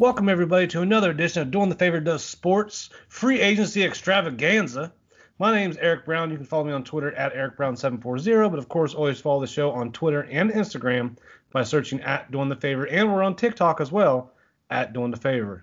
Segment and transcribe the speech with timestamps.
[0.00, 4.94] Welcome everybody to another edition of Doing the Favor Does Sports Free Agency Extravaganza.
[5.38, 6.30] My name is Eric Brown.
[6.30, 9.70] You can follow me on Twitter at EricBrown740, but of course always follow the show
[9.72, 11.18] on Twitter and Instagram
[11.52, 14.32] by searching at Doing the Favor, and we're on TikTok as well
[14.70, 15.62] at Doing the Favor.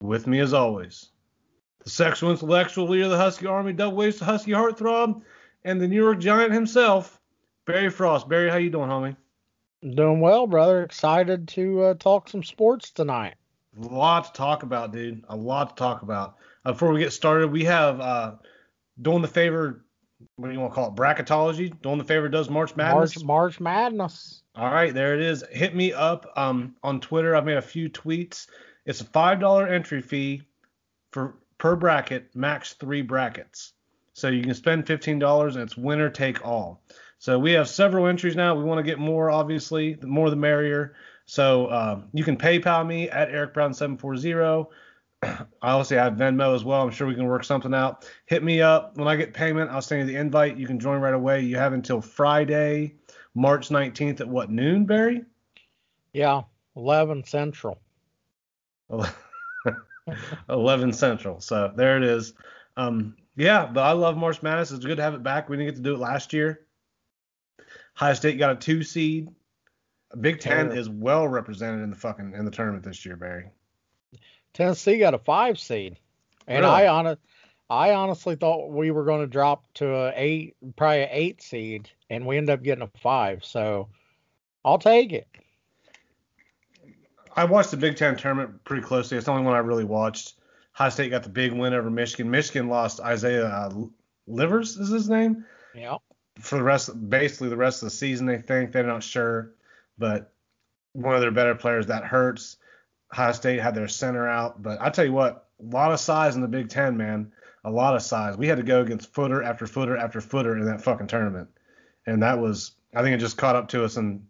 [0.00, 1.10] With me as always,
[1.84, 5.20] the sexual intellectual leader of the Husky Army, double waist Husky heartthrob,
[5.66, 7.20] and the New York Giant himself,
[7.66, 8.26] Barry Frost.
[8.26, 9.16] Barry, how you doing, homie?
[9.82, 10.82] Doing well, brother.
[10.82, 13.34] Excited to uh, talk some sports tonight.
[13.78, 15.24] A lot to talk about, dude.
[15.28, 16.36] A lot to talk about.
[16.64, 18.32] Uh, before we get started, we have uh,
[19.00, 19.84] doing the favor.
[20.36, 20.94] What do you want to call it?
[20.94, 21.80] Bracketology.
[21.82, 23.16] Doing the favor does March Madness.
[23.16, 24.42] March March Madness.
[24.54, 25.44] All right, there it is.
[25.50, 27.36] Hit me up um, on Twitter.
[27.36, 28.46] I've made a few tweets.
[28.86, 30.42] It's a five dollar entry fee
[31.12, 33.72] for per bracket, max three brackets.
[34.14, 36.82] So you can spend fifteen dollars and it's winner take all.
[37.18, 38.54] So we have several entries now.
[38.54, 39.94] We want to get more, obviously.
[39.94, 40.94] The more the merrier.
[41.26, 44.70] So um, you can PayPal me at Eric Brown 740.
[45.22, 46.82] I obviously have Venmo as well.
[46.82, 48.08] I'm sure we can work something out.
[48.26, 49.70] Hit me up when I get payment.
[49.70, 50.56] I'll send you the invite.
[50.56, 51.40] You can join right away.
[51.40, 52.94] You have until Friday,
[53.34, 55.24] March 19th at what noon, Barry?
[56.12, 56.42] Yeah,
[56.76, 57.78] 11 Central.
[60.48, 61.40] 11 Central.
[61.40, 62.34] So there it is.
[62.76, 64.70] Um, yeah, but I love March Madness.
[64.70, 65.48] It's good to have it back.
[65.48, 66.66] We didn't get to do it last year.
[67.96, 69.28] Ohio State got a two seed.
[70.20, 73.50] Big Ten is well represented in the fucking in the tournament this year, Barry.
[74.54, 75.98] Tennessee got a five seed,
[76.46, 76.72] and Really?
[76.74, 77.16] I on
[77.68, 81.90] I honestly thought we were going to drop to a eight, probably an eight seed,
[82.08, 83.44] and we end up getting a five.
[83.44, 83.88] So
[84.64, 85.26] I'll take it.
[87.34, 89.16] I watched the Big Ten tournament pretty closely.
[89.18, 90.34] It's the only one I really watched.
[90.72, 92.30] High State got the big win over Michigan.
[92.30, 93.72] Michigan lost Isaiah uh,
[94.26, 95.44] Livers is his name
[95.74, 95.96] Yeah.
[96.38, 98.26] for the rest, basically the rest of the season.
[98.26, 99.52] They think they're not sure,
[99.98, 100.32] but
[100.92, 102.56] one of their better players that hurts.
[103.12, 106.34] High State had their center out, but I tell you what, a lot of size
[106.34, 107.32] in the Big Ten, man.
[107.64, 108.36] A lot of size.
[108.36, 111.48] We had to go against footer after footer after footer in that fucking tournament,
[112.06, 114.26] and that was, I think it just caught up to us in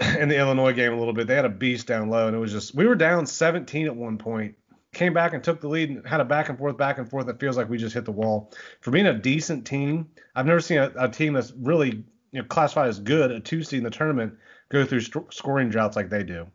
[0.18, 1.26] in the Illinois game a little bit.
[1.26, 3.96] They had a beast down low, and it was just we were down 17 at
[3.96, 4.54] one point.
[4.92, 7.28] Came back and took the lead and had a back and forth, back and forth.
[7.28, 8.52] It feels like we just hit the wall.
[8.80, 12.44] For being a decent team, I've never seen a, a team that's really you know,
[12.44, 14.34] classified as good, a two seed in the tournament,
[14.70, 16.46] go through st- scoring droughts like they do.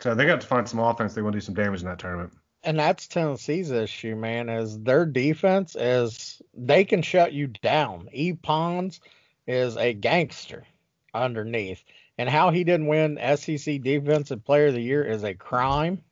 [0.00, 1.14] So they got to find some offense.
[1.14, 2.32] They want to do some damage in that tournament.
[2.64, 8.08] And that's Tennessee's issue, man, is their defense is they can shut you down.
[8.12, 9.00] E Pons
[9.46, 10.64] is a gangster
[11.12, 11.82] underneath.
[12.18, 16.02] And how he didn't win SEC Defensive Player of the Year is a crime.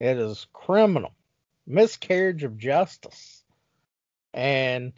[0.00, 1.12] It is criminal.
[1.66, 3.42] Miscarriage of justice.
[4.34, 4.92] And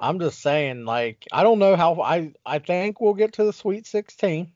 [0.00, 3.52] I'm just saying, like, I don't know how I I think we'll get to the
[3.52, 4.50] Sweet 16.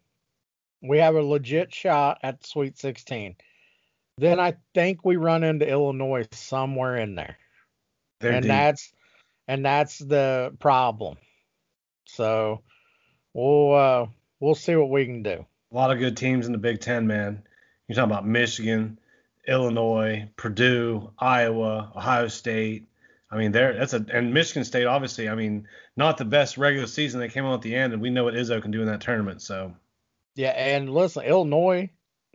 [0.83, 3.37] We have a legit shot at Sweet 16
[4.19, 7.37] then I think we run into Illinois somewhere in there.
[8.21, 8.49] They're and deep.
[8.49, 8.93] that's
[9.49, 11.17] and that's the problem.
[12.07, 12.63] So
[13.33, 14.07] we'll uh
[14.41, 15.45] we'll see what we can do.
[15.73, 17.43] a lot of good teams in the Big Ten, man.
[17.89, 18.99] You're talking about Michigan,
[19.47, 22.87] Illinois, Purdue, Iowa, Ohio State.
[23.35, 25.29] I mean, there that's a and Michigan State, obviously.
[25.29, 27.19] I mean, not the best regular season.
[27.19, 29.01] They came on at the end, and we know what Izzo can do in that
[29.01, 29.43] tournament.
[29.43, 29.75] So
[30.37, 31.91] Yeah, and listen, Illinois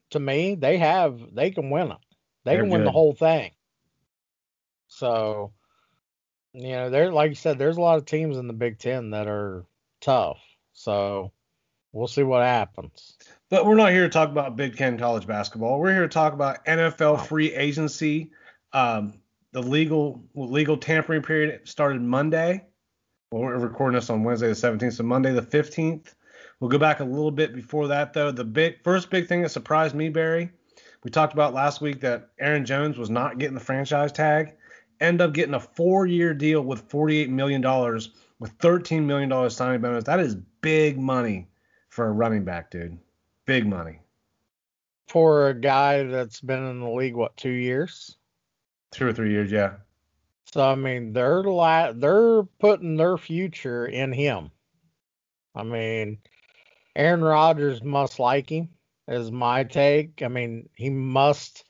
[0.09, 1.97] to me, they have they can win it.
[2.43, 3.51] They They're can win the whole thing.
[4.89, 5.53] So
[6.53, 9.11] you know, there like you said, there's a lot of teams in the Big Ten
[9.11, 9.65] that are
[10.01, 10.39] tough.
[10.73, 11.31] So
[11.93, 13.17] we'll see what happens.
[13.49, 15.79] But we're not here to talk about Big Ten college basketball.
[15.79, 18.31] We're here to talk about NFL free agency.
[18.73, 19.18] Um,
[19.51, 22.65] the legal legal tampering period started Monday.
[23.31, 26.13] Well, we're recording this on Wednesday the 17th, so Monday the 15th.
[26.59, 28.31] We'll go back a little bit before that though.
[28.31, 30.51] The big first big thing that surprised me, Barry,
[31.03, 34.55] we talked about last week that Aaron Jones was not getting the franchise tag.
[34.99, 37.61] End up getting a four-year deal with $48 million
[38.39, 40.03] with $13 million signing bonus.
[40.03, 41.47] That is big money
[41.87, 42.97] for a running back, dude.
[43.45, 44.01] Big money.
[45.07, 48.17] For a guy that's been in the league what two years?
[48.91, 49.73] Two or three years, yeah.
[50.45, 54.51] So I mean, they're la- they're putting their future in him.
[55.55, 56.19] I mean,
[56.95, 58.69] Aaron Rodgers must like him,
[59.07, 60.21] is my take.
[60.23, 61.63] I mean, he must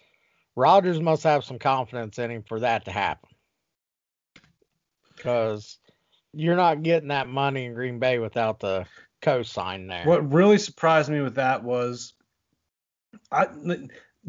[0.56, 3.30] Rodgers must have some confidence in him for that to happen.
[5.16, 5.78] Because
[6.34, 8.86] you're not getting that money in Green Bay without the
[9.22, 10.06] cosign there.
[10.06, 12.14] What really surprised me with that was,
[13.32, 13.48] I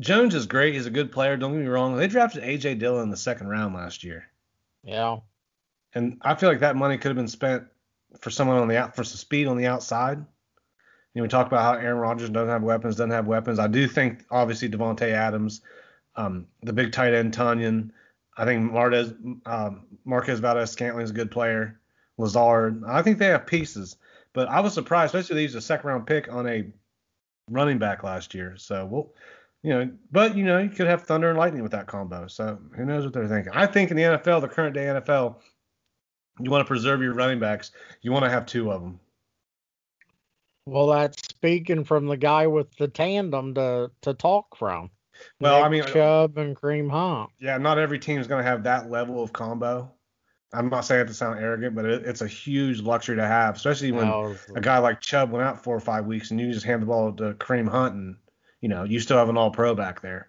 [0.00, 0.74] Jones is great.
[0.74, 1.36] He's a good player.
[1.36, 1.96] Don't get me wrong.
[1.96, 4.24] They drafted AJ Dillon in the second round last year,
[4.82, 5.18] Yeah.
[5.94, 7.64] and I feel like that money could have been spent
[8.20, 10.18] for someone on the out for some speed on the outside.
[10.18, 13.58] You know, we talk about how Aaron Rodgers doesn't have weapons, doesn't have weapons.
[13.58, 15.60] I do think obviously Davante Adams,
[16.16, 17.90] um, the big tight end Tonyan.
[18.36, 19.12] I think Marquez,
[19.44, 21.78] um, Marquez Valdes Scantling is a good player.
[22.16, 22.82] Lazard.
[22.86, 23.96] I think they have pieces,
[24.32, 26.70] but I was surprised, especially they used a second round pick on a
[27.48, 28.54] running back last year.
[28.56, 29.12] So we'll,
[29.62, 32.26] you know, but you know, you could have thunder and lightning with that combo.
[32.26, 33.52] So who knows what they're thinking?
[33.54, 35.36] I think in the NFL, the current day NFL,
[36.40, 37.72] you want to preserve your running backs.
[38.02, 39.00] You want to have two of them.
[40.66, 44.90] Well, that's speaking from the guy with the tandem to to talk from.
[45.40, 47.30] Well, Nick I mean, Chubb and Kareem Hunt.
[47.38, 49.90] yeah, not every team is going to have that level of combo.
[50.52, 53.56] I'm not saying it to sound arrogant, but it, it's a huge luxury to have,
[53.56, 56.66] especially when a guy like Chubb went out four or five weeks and you just
[56.66, 58.16] hand the ball to Kareem Hunt and
[58.60, 60.28] you know you still have an All Pro back there,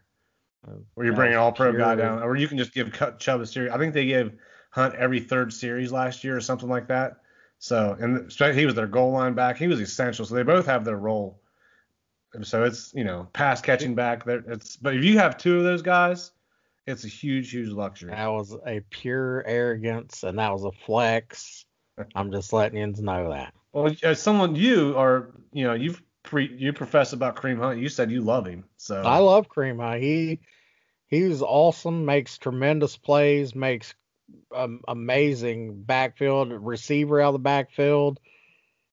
[0.95, 3.41] or you're bringing an All Pro guy down, or you can just give Cut- Chubb
[3.41, 3.71] a series.
[3.71, 4.33] I think they gave
[4.71, 7.17] Hunt every third series last year or something like that.
[7.59, 9.57] So and he was their goal line back.
[9.57, 10.25] He was essential.
[10.25, 11.41] So they both have their role.
[12.33, 14.43] And So it's you know pass catching back there.
[14.47, 16.31] It's but if you have two of those guys,
[16.87, 18.11] it's a huge huge luxury.
[18.11, 21.65] That was a pure arrogance, and that was a flex.
[22.15, 23.53] I'm just letting you know that.
[23.73, 27.79] Well, as someone you are, you know, you've pre, you profess about Kareem Hunt.
[27.79, 28.65] You said you love him.
[28.77, 30.01] So I love Kareem Hunt.
[30.01, 30.39] He
[31.07, 32.05] he was awesome.
[32.05, 33.53] Makes tremendous plays.
[33.55, 33.93] Makes
[34.55, 38.19] um, amazing backfield receiver out of the backfield.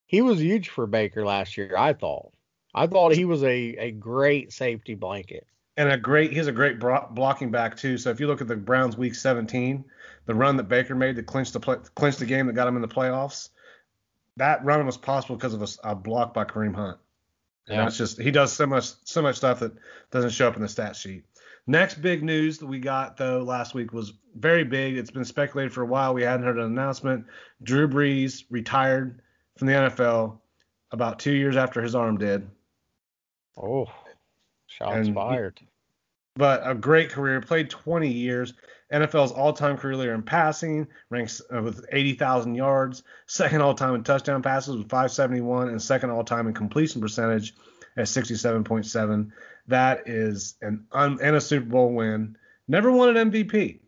[0.06, 1.74] He was huge for Baker last year.
[1.76, 2.32] I thought.
[2.74, 5.46] I thought he was a a great safety blanket.
[5.76, 7.98] and a great, he's a great blocking back too.
[7.98, 9.84] So if you look at the Browns week 17,
[10.26, 12.76] the run that Baker made to clinch the play, clinch the game that got him
[12.76, 13.50] in the playoffs,
[14.36, 16.98] that run was possible because of a block by Kareem Hunt.
[17.68, 17.84] And Yeah.
[17.84, 19.72] that's just he does so much so much stuff that
[20.10, 21.24] doesn't show up in the stat sheet.
[21.66, 24.96] Next big news that we got though last week was very big.
[24.96, 26.14] It's been speculated for a while.
[26.14, 27.26] We hadn't heard an announcement.
[27.62, 29.20] Drew Brees retired
[29.56, 30.38] from the NFL
[30.92, 32.48] about two years after his arm did.
[33.60, 33.86] Oh,
[34.66, 35.60] shots And fired.
[36.38, 37.40] But a great career.
[37.40, 38.54] Played 20 years.
[38.92, 43.02] NFL's all-time career leader in passing, ranks uh, with 80,000 yards.
[43.26, 47.54] Second all-time in touchdown passes with 571, and second all-time in completion percentage
[47.98, 49.30] at 67.7.
[49.66, 52.38] That is an un- and a Super Bowl win.
[52.66, 53.80] Never won an MVP.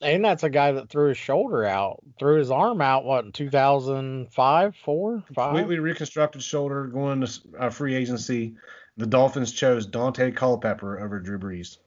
[0.00, 3.04] And that's a guy that threw his shoulder out, threw his arm out.
[3.04, 5.56] What in 2005, four, five?
[5.56, 8.54] Completely reconstructed shoulder going to uh, free agency.
[8.98, 11.78] The Dolphins chose Daunte Culpepper over Drew Brees.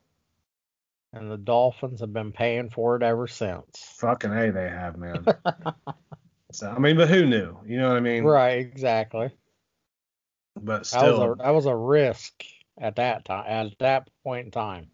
[1.12, 3.94] And the Dolphins have been paying for it ever since.
[3.98, 5.26] Fucking hey, they have man.
[6.54, 7.58] so I mean, but who knew?
[7.66, 8.24] You know what I mean?
[8.24, 9.30] Right, exactly.
[10.56, 12.46] But That still, was a that was a risk
[12.80, 14.88] at that time at that point in time.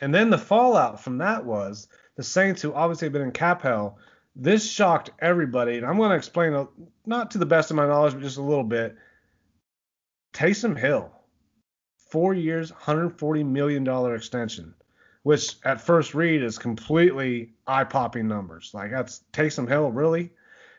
[0.00, 3.60] And then the fallout from that was the Saints, who obviously have been in cap
[3.60, 3.98] hell.
[4.34, 6.68] This shocked everybody, and I'm going to explain, a,
[7.04, 8.96] not to the best of my knowledge, but just a little bit.
[10.32, 11.10] Taysom Hill,
[12.08, 14.74] four years, 140 million dollar extension,
[15.22, 18.70] which at first read is completely eye-popping numbers.
[18.74, 20.32] Like that's Taysom Hill, really?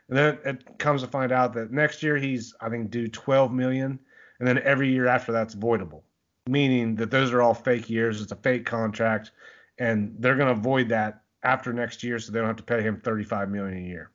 [0.08, 3.52] And then it comes to find out that next year he's, I think, due 12
[3.52, 4.00] million,
[4.40, 6.02] and then every year after that's voidable
[6.50, 8.22] meaning that those are all fake years.
[8.22, 9.32] It's a fake contract,
[9.78, 12.82] and they're going to avoid that after next year, so they don't have to pay
[12.82, 14.12] him 35 million a year.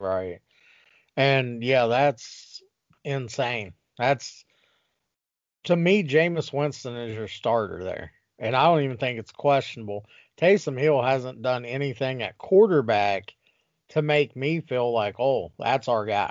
[0.00, 0.40] Right.
[1.16, 2.62] And yeah, that's
[3.04, 3.72] insane.
[3.96, 4.44] That's
[5.64, 8.12] to me, Jameis Winston is your starter there.
[8.38, 10.06] And I don't even think it's questionable.
[10.38, 13.34] Taysom Hill hasn't done anything at quarterback
[13.90, 16.30] to make me feel like, oh, that's our guy.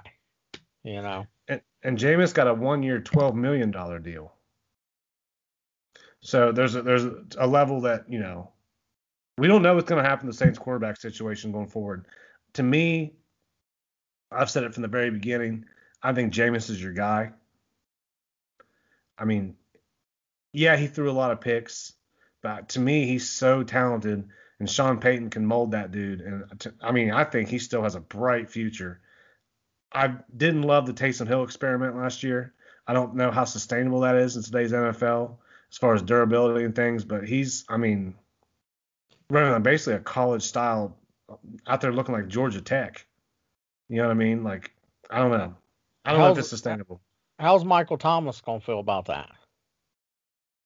[0.84, 1.28] You know?
[1.48, 4.34] And, and Jameis got a one-year, 12 million dollar deal.
[6.22, 7.06] So there's a, there's
[7.38, 8.52] a level that you know
[9.38, 12.06] we don't know what's going to happen in the Saints quarterback situation going forward.
[12.54, 13.14] To me,
[14.32, 15.66] I've said it from the very beginning.
[16.02, 17.32] I think Jameis is your guy.
[19.18, 19.56] I mean,
[20.54, 21.94] yeah, he threw a lot of picks,
[22.42, 26.22] but to me, he's so talented, and Sean Payton can mold that dude.
[26.22, 26.46] And
[26.82, 29.00] I mean, I think he still has a bright future.
[29.92, 32.54] I didn't love the Taysom Hill experiment last year.
[32.86, 35.38] I don't know how sustainable that is in today's NFL
[35.72, 38.16] as far as durability and things, but he's, I mean,
[39.30, 40.98] running on basically a college style
[41.66, 43.06] out there looking like Georgia Tech.
[43.90, 44.44] You know what I mean?
[44.44, 44.72] Like,
[45.10, 45.56] I don't know.
[46.06, 47.02] I don't know if it's sustainable.
[47.40, 49.30] How's Michael Thomas gonna feel about that?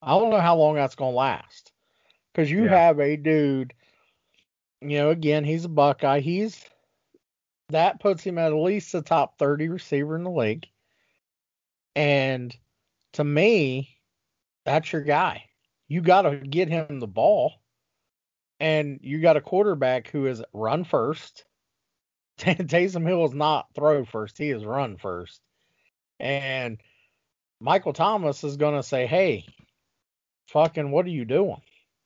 [0.02, 1.72] I don't know how long that's gonna last.
[2.34, 2.70] Because you Yeah.
[2.70, 3.74] have a dude,
[4.82, 6.20] you know, again, he's a Buckeye.
[6.22, 6.66] He's
[7.70, 10.68] that puts him at at least the top 30 receiver in the league.
[11.96, 12.56] And
[13.14, 13.98] to me,
[14.66, 15.46] that's your guy.
[15.88, 17.54] You got to get him the ball.
[18.60, 21.46] And you got a quarterback who is run first.
[22.38, 25.42] Taysom Hill is not throw first, he is run first.
[26.22, 26.78] And
[27.60, 29.46] Michael Thomas is going to say, hey,
[30.48, 31.62] fucking, what are you doing?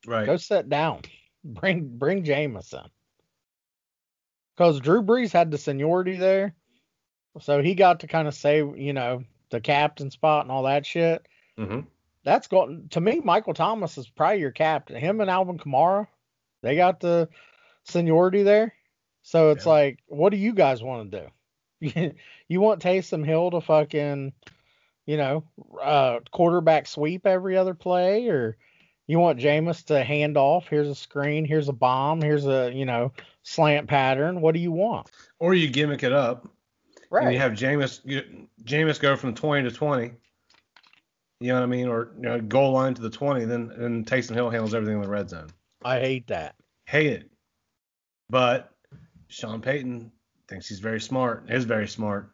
[0.07, 0.25] Right.
[0.25, 1.01] Go sit down.
[1.43, 2.89] Bring bring Jameson.
[4.55, 6.55] Because Drew Brees had the seniority there.
[7.39, 10.87] So he got to kind of say, you know, the captain spot and all that
[10.87, 11.27] shit.
[11.55, 11.81] hmm
[12.23, 14.95] That's going to me, Michael Thomas is probably your captain.
[14.95, 16.07] Him and Alvin Kamara,
[16.63, 17.29] they got the
[17.83, 18.73] seniority there.
[19.21, 19.71] So it's Yeah.
[19.71, 21.27] like, what do you guys want to do?
[22.47, 24.33] you want Taysom Hill to fucking,
[25.05, 25.43] you know,
[25.81, 28.57] uh, quarterback sweep every other play, or
[29.07, 30.67] you want Jameis to hand off?
[30.67, 33.11] Here's a screen, here's a bomb, here's a you know
[33.43, 34.41] slant pattern.
[34.41, 35.09] What do you want?
[35.39, 36.47] Or you gimmick it up
[37.09, 37.25] Right.
[37.25, 38.01] and you have Jameis
[38.63, 40.11] Jameis go from 20 to 20.
[41.41, 41.87] You know what I mean?
[41.87, 45.01] Or you know, goal line to the 20, then and Taysom Hill handles everything in
[45.01, 45.49] the red zone.
[45.83, 46.55] I hate that.
[46.87, 47.31] Hate it.
[48.29, 48.71] But
[49.27, 50.11] Sean Payton
[50.47, 52.31] thinks he's very smart, is very smart.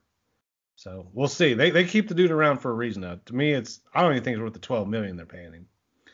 [0.76, 1.54] So we'll see.
[1.54, 3.20] They they keep the dude around for a reason though.
[3.26, 5.68] To me, it's I don't even think it's worth the 12 million they're paying him.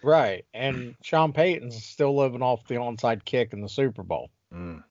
[0.03, 0.45] Right.
[0.53, 4.29] And Sean Payton's still living off the onside kick in the Super Bowl.
[4.53, 4.83] Mm.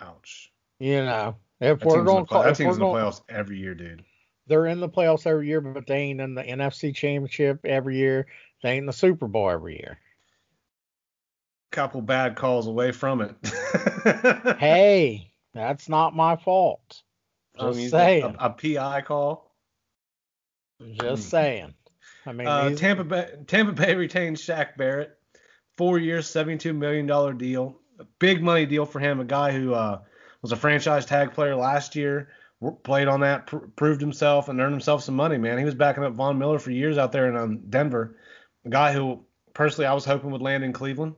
[0.00, 0.52] Ouch.
[0.78, 3.58] You know, if That we're going, the, play- that team's in the going, playoffs every
[3.58, 4.04] year, dude.
[4.48, 8.26] they're in the playoffs every year, but they ain't in the NFC Championship every year.
[8.62, 9.98] They ain't in the Super Bowl every year.
[11.70, 13.34] Couple bad calls away from it.
[14.58, 17.02] Hey, that's not my fault.
[17.58, 18.36] I Just saying.
[18.38, 19.52] A, a PI call.
[20.94, 21.74] Just saying.
[22.26, 25.16] I mean, Uh, Tampa Bay Tampa Bay retained Shaq Barrett,
[25.76, 29.20] four years, seventy-two million dollar deal, a big money deal for him.
[29.20, 30.00] A guy who uh,
[30.40, 32.30] was a franchise tag player last year,
[32.82, 35.38] played on that, pr- proved himself, and earned himself some money.
[35.38, 38.16] Man, he was backing up Von Miller for years out there in um, Denver.
[38.64, 41.14] A guy who personally I was hoping would land in Cleveland,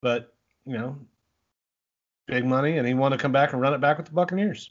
[0.00, 0.34] but
[0.66, 0.98] you know,
[2.26, 4.70] big money, and he wanted to come back and run it back with the Buccaneers.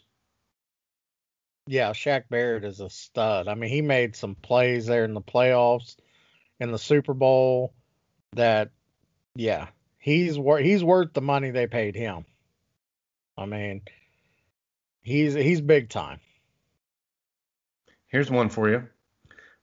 [1.67, 3.47] yeah, Shaq Barrett is a stud.
[3.47, 5.95] I mean, he made some plays there in the playoffs,
[6.59, 7.73] in the Super Bowl.
[8.35, 8.71] That,
[9.35, 9.67] yeah,
[9.99, 12.25] he's worth he's worth the money they paid him.
[13.37, 13.81] I mean,
[15.03, 16.19] he's he's big time.
[18.07, 18.87] Here's one for you.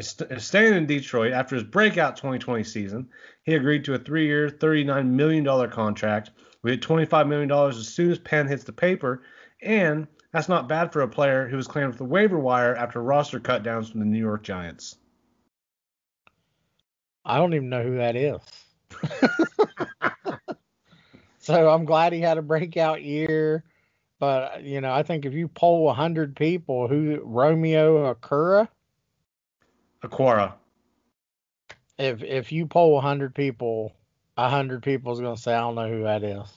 [0.00, 3.08] staying in Detroit after his breakout 2020 season.
[3.44, 6.30] He agreed to a three-year, $39 million contract.
[6.62, 9.22] We hit $25 million as soon as pen hits the paper,
[9.62, 13.02] and that's not bad for a player who was claimed with the waiver wire after
[13.02, 14.96] roster cutdowns from the New York Giants.
[17.24, 18.40] I don't even know who that is.
[21.38, 23.64] so I'm glad he had a breakout year.
[24.18, 28.68] But you know, I think if you poll hundred people, who Romeo Okwara,
[30.08, 30.54] Okwara.
[31.98, 33.94] if if you poll hundred people,
[34.36, 36.52] hundred people is gonna say I don't know who that is.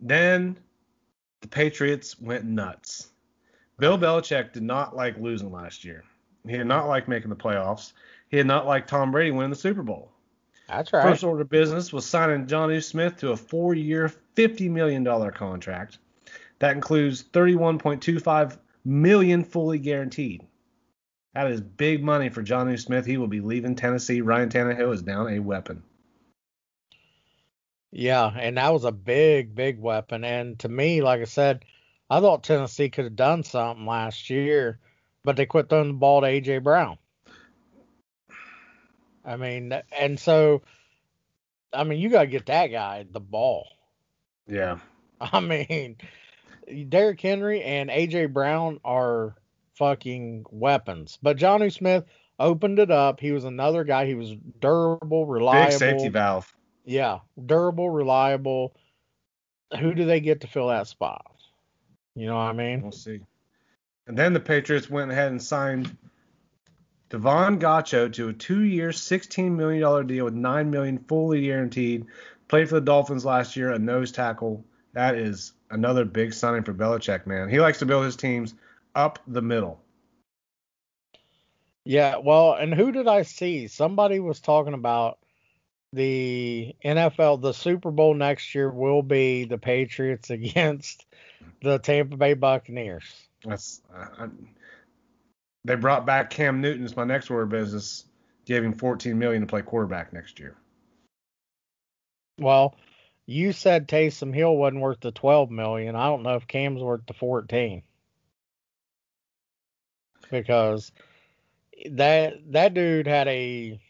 [0.00, 0.56] Then
[1.40, 3.08] the Patriots went nuts.
[3.78, 6.04] Bill Belichick did not like losing last year.
[6.46, 7.92] He did not like making the playoffs.
[8.28, 10.12] He did not like Tom Brady winning the Super Bowl.
[10.68, 11.02] That's right.
[11.02, 15.98] First order of business was signing Jonnu Smith to a four-year, $50 million contract.
[16.60, 20.46] That includes 31.25 million fully guaranteed.
[21.34, 23.06] That is big money for Jonnu Smith.
[23.06, 24.20] He will be leaving Tennessee.
[24.20, 25.82] Ryan Tannehill is down a weapon.
[27.92, 30.24] Yeah, and that was a big, big weapon.
[30.24, 31.64] And to me, like I said,
[32.08, 34.78] I thought Tennessee could have done something last year,
[35.24, 36.98] but they quit throwing the ball to AJ Brown.
[39.24, 40.62] I mean, and so,
[41.72, 43.68] I mean, you got to get that guy the ball.
[44.48, 44.78] Yeah.
[45.20, 45.96] I mean,
[46.88, 49.34] Derrick Henry and AJ Brown are
[49.80, 51.18] fucking weapons.
[51.22, 52.04] But Jonnu Smith
[52.38, 53.18] opened it up.
[53.18, 54.04] He was another guy.
[54.04, 55.70] He was durable, reliable.
[55.70, 56.54] Big safety valve.
[56.84, 58.76] Yeah, durable, reliable.
[59.80, 61.24] Who do they get to fill that spot?
[62.14, 62.82] You know what I mean?
[62.82, 63.20] We'll see.
[64.06, 65.96] And then the Patriots went ahead and signed
[67.08, 72.04] Davon Godchaux to a two-year, $16 million deal with 9 million fully guaranteed.
[72.48, 74.62] Played for the Dolphins last year, a nose tackle.
[74.92, 77.48] That is another big signing for Belichick, man.
[77.48, 78.54] He likes to build his teams
[78.94, 79.80] up the middle.
[81.84, 83.66] Yeah, well, and who did I see?
[83.68, 85.18] Somebody was talking about
[85.92, 91.06] the NFL, the Super Bowl next year will be the Patriots against
[91.62, 93.04] the Tampa Bay Buccaneers.
[93.44, 94.28] That's I, I-
[95.64, 98.04] They brought back Cam Newton as my next order of business,
[98.44, 100.56] gave him 14 million to play quarterback next year.
[102.38, 102.76] Well,
[103.26, 105.96] you said Taysom Hill wasn't worth the 12 million.
[105.96, 107.82] I don't know if Cam's worth the 14.
[110.30, 110.92] Because
[111.90, 113.80] that that dude had a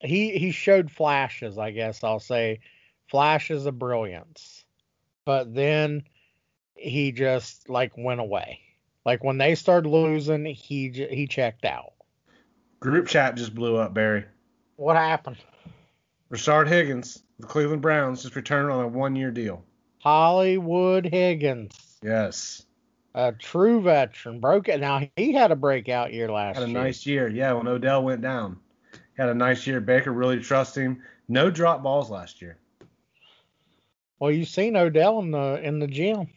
[0.00, 2.60] he he showed flashes, I guess I'll say,
[3.08, 4.64] flashes of brilliance.
[5.24, 6.04] But then
[6.74, 8.60] he just like went away.
[9.04, 11.92] Like when they started losing, he he checked out.
[12.80, 14.24] Group chat just blew up, Barry.
[14.76, 15.36] What happened?
[16.30, 19.62] Rashard Higgins, the Cleveland Browns, just returned on a one-year deal.
[19.98, 22.64] Hollywood Higgins, Yes,
[23.14, 24.80] a true veteran, broke it.
[24.80, 26.66] Now he had a breakout year last year.
[26.66, 26.82] had a year.
[26.82, 27.28] nice year.
[27.28, 28.58] Yeah, when Odell went down,
[29.16, 29.80] had a nice year.
[29.80, 31.02] Baker really trust him.
[31.28, 32.58] No drop balls last year.
[34.18, 36.28] Well, you seen Odell in the in the gym.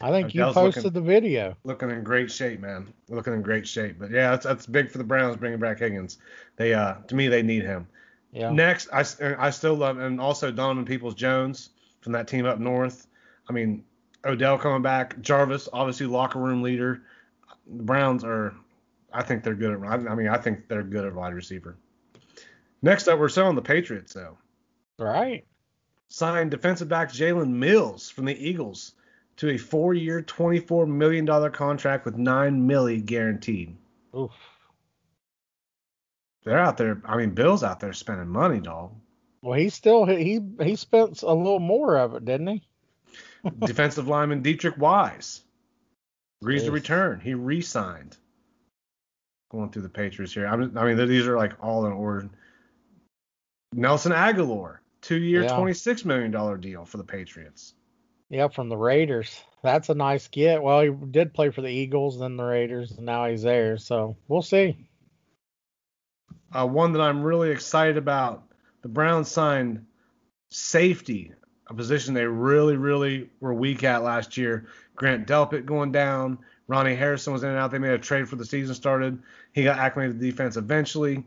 [0.00, 1.56] I think you posted looking- the video.
[1.64, 2.92] Looking in great shape, man.
[3.08, 3.96] Looking in great shape.
[3.98, 6.16] But yeah, that's, that's big for the Browns bringing back Higgins.
[6.56, 7.86] They, uh, to me, they need him.
[8.32, 8.50] Yeah.
[8.50, 9.04] Next, I,
[9.38, 13.08] I still love, and also Donovan Peoples Jones from that team up north.
[13.48, 13.84] I mean,
[14.24, 17.02] Odell coming back, Jarvis, obviously locker room leader.
[17.66, 18.54] The Browns are,
[19.12, 21.76] I think they're good at, I mean, I think they're good at wide receiver.
[22.82, 24.38] Next up, we're selling the Patriots, though.
[24.98, 25.44] Right.
[26.08, 28.92] Signed defensive back Jalen Mills from the Eagles
[29.36, 33.76] to a four-year, $24 million contract with nine milli guaranteed.
[34.14, 34.32] Oof.
[36.44, 37.00] They're out there.
[37.04, 38.92] I mean, Bill's out there spending money, dog.
[39.42, 42.68] Well, he still he he spent a little more of it, didn't he?
[43.60, 45.42] Defensive lineman Deatrich Wise
[46.42, 47.20] agrees to return.
[47.20, 48.16] He re-signed.
[49.50, 50.46] Going through the Patriots here.
[50.46, 52.28] I'm, I mean, these are like all in order.
[53.72, 55.50] Nelson Agholor, two-year, Yeah.
[55.50, 57.74] $26 million deal for the Patriots.
[58.28, 59.42] Yeah, from the Raiders.
[59.62, 60.62] That's a nice get.
[60.62, 63.76] Well, he did play for the Eagles, then the Raiders, and now he's there.
[63.76, 64.88] So we'll see.
[66.52, 68.44] Uh, one that I'm really excited about.
[68.82, 69.84] The Browns signed
[70.50, 71.32] safety,
[71.70, 74.66] a position they really, really were weak at last year.
[74.96, 76.38] Grant Delpit going down.
[76.66, 77.70] Ronnie Harrison was in and out.
[77.70, 79.22] They made a trade for the season started.
[79.52, 81.24] He got acclimated to defense eventually.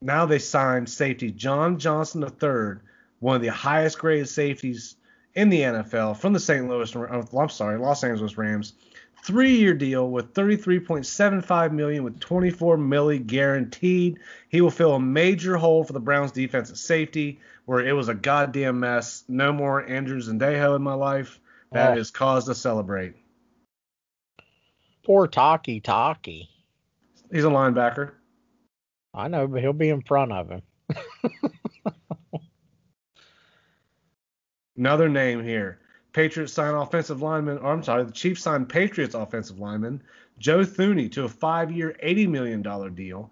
[0.00, 2.80] Now they signed safety John Johnson III,
[3.20, 4.96] one of the highest graded safeties
[5.34, 6.68] in the NFL from the St.
[6.68, 8.74] Louis, I'm sorry, Los Angeles Rams.
[9.26, 14.20] Three-year deal with 33.75 million with 24 milli guaranteed.
[14.48, 18.08] He will fill a major hole for the Browns defense at safety, where it was
[18.08, 19.24] a goddamn mess.
[19.26, 21.40] No more Andrew Sendejo in my life.
[21.72, 21.94] That ah.
[21.94, 21.98] Oh.
[21.98, 23.14] is cause to celebrate.
[25.04, 26.46] Poor Takitaki.
[27.32, 28.12] He's a linebacker.
[29.12, 30.62] I know, but he'll be in front of him.
[34.76, 35.80] Another name here.
[36.16, 40.02] Patriots sign offensive lineman, or I'm sorry, the Chiefs signed Patriots offensive lineman
[40.38, 42.62] Joe Thuney to a five-year, $80 million
[42.94, 43.30] deal.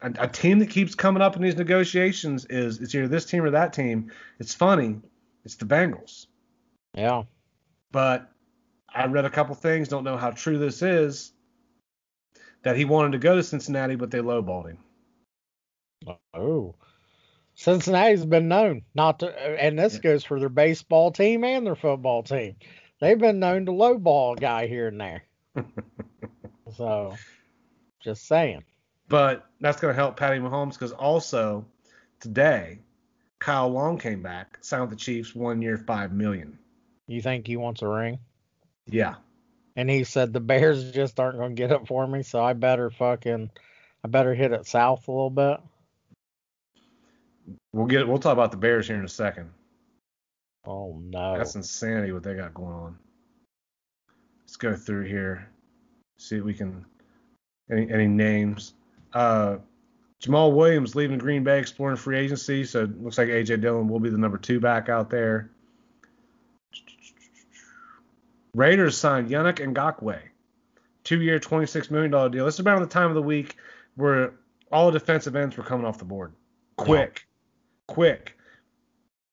[0.00, 3.42] A, a team that keeps coming up in these negotiations is it's either this team
[3.42, 4.12] or that team.
[4.38, 5.00] It's funny.
[5.44, 6.26] It's the Bengals.
[6.94, 7.24] Yeah.
[7.90, 8.30] But
[8.88, 11.32] I read a couple things, don't know how true this is,
[12.62, 14.78] that he wanted to go to Cincinnati, but they lowballed him.
[16.32, 16.76] Oh.
[17.56, 22.22] Cincinnati's been known not to, and this goes for their baseball team and their football
[22.22, 22.56] team.
[23.00, 25.24] They've been known to lowball a guy here and there.
[26.76, 27.16] so,
[28.00, 28.62] just saying.
[29.08, 31.64] But that's going to help Patty Mahomes because also
[32.20, 32.80] today,
[33.38, 36.58] Kyle Long came back, signed with the Chiefs, one year, five million.
[37.06, 38.18] You think he wants a ring?
[38.86, 39.14] Yeah,
[39.76, 42.52] And he said the Bears just aren't going to get it for me, so I
[42.52, 43.50] better fucking,
[44.04, 45.58] I better hit it south a little bit.
[47.76, 49.50] We'll get we'll talk about the Bears here in a second.
[50.66, 51.36] Oh no.
[51.36, 52.98] That's insanity what they got going on.
[54.40, 55.50] Let's go through here,
[56.16, 56.86] see if we can
[57.70, 58.72] any any names.
[59.12, 59.58] Uh,
[60.22, 62.64] Jamaal Williams leaving Green Bay, exploring free agency.
[62.64, 65.50] So it looks like AJ Dillon will be the number two back out there.
[68.54, 70.18] Raiders signed Yannick Ngakoue,
[71.04, 72.46] two-year, $26 million deal.
[72.46, 73.56] This is about the time of the week
[73.96, 74.32] where
[74.72, 76.32] all the defensive ends were coming off the board.
[76.78, 77.26] Quick,
[77.86, 78.36] quick.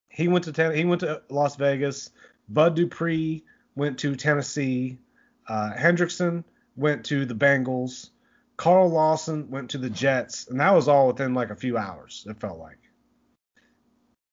[0.09, 2.11] He went to he went to Las Vegas.
[2.49, 3.43] Bud Dupree
[3.75, 4.99] went to Tennessee.
[5.47, 6.43] Uh, Hendrickson
[6.75, 8.09] went to the Bengals.
[8.57, 12.25] Carl Lawson went to the Jets, and that was all within like a few hours.
[12.29, 12.77] It felt like.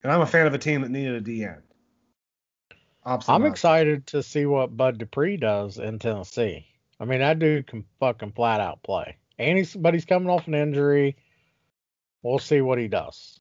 [0.02, 1.62] And I'm a fan of a team that needed a D end.
[3.28, 6.66] I'm excited to see what Bud Dupree does in Tennessee.
[6.98, 9.16] I mean, that dude can fucking flat out play.
[9.38, 11.16] And he's, but he's coming off an injury.
[12.22, 13.39] We'll see what he does.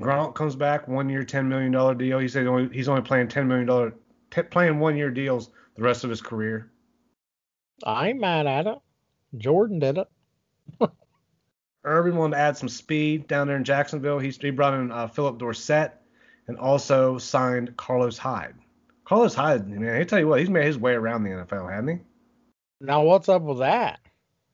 [0.00, 2.18] Gronk comes back, one year, ten million dollar deal.
[2.18, 3.94] He said only, he's only playing ten million dollar,
[4.50, 6.70] playing one year deals the rest of his career.
[7.84, 8.78] I ain't mad at it.
[9.36, 10.08] Jordan did it.
[11.84, 14.18] Urban wanted to add some speed down there in Jacksonville.
[14.18, 15.92] He, he brought in uh, Phillip Dorsett
[16.48, 18.54] and also signed Carlos Hyde.
[19.04, 21.90] Carlos Hyde, man, I tell you what, he's made his way around the NFL, hasn't
[21.90, 22.04] he?
[22.80, 24.00] Now what's up with that?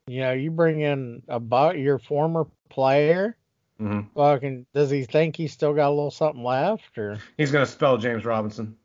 [0.07, 3.37] You know, you bring in about your former player.
[3.81, 4.13] Mm-hmm.
[4.15, 7.19] Fucking, does he think he's still got a little something left, or?
[7.37, 8.75] He's gonna spell James Robinson.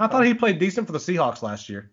[0.00, 1.90] I thought he played decent for the Seahawks last year.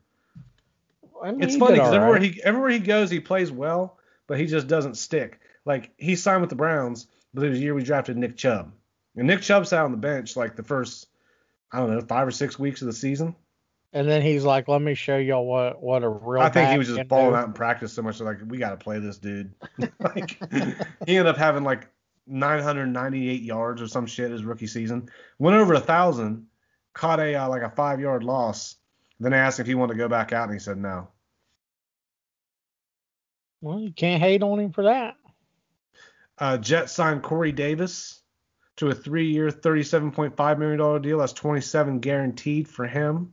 [1.22, 2.34] I mean, It's funny because everywhere right.
[2.34, 5.40] he everywhere he goes, he plays well, but he just doesn't stick.
[5.66, 8.72] Like he signed with the Browns, but it was the year we drafted Nick Chubb,
[9.16, 11.08] and Nick Chubb sat on the bench like the first,
[11.72, 13.36] I don't know, five or six weeks of the season.
[13.94, 16.78] And then he's like, "Let me show y'all what what a real." I think he
[16.78, 19.00] was just balling do." out in practice so much they're like we got to play
[19.00, 19.54] this dude.
[20.00, 20.38] like
[21.06, 21.90] he ended up having like
[22.28, 25.10] 998 yards or some shit his rookie season.
[25.40, 26.48] Went over a thousand,
[26.94, 28.76] caught a uh, like a five yard loss.
[29.20, 31.08] Then I asked if he wanted to go back out and he said no.
[33.62, 35.16] Well, you can't hate on him for that.
[36.40, 38.22] Uh, Jets signed Corey Davis
[38.78, 41.20] to a three-year, $37.5 million deal.
[41.20, 43.32] That's 27 guaranteed for him.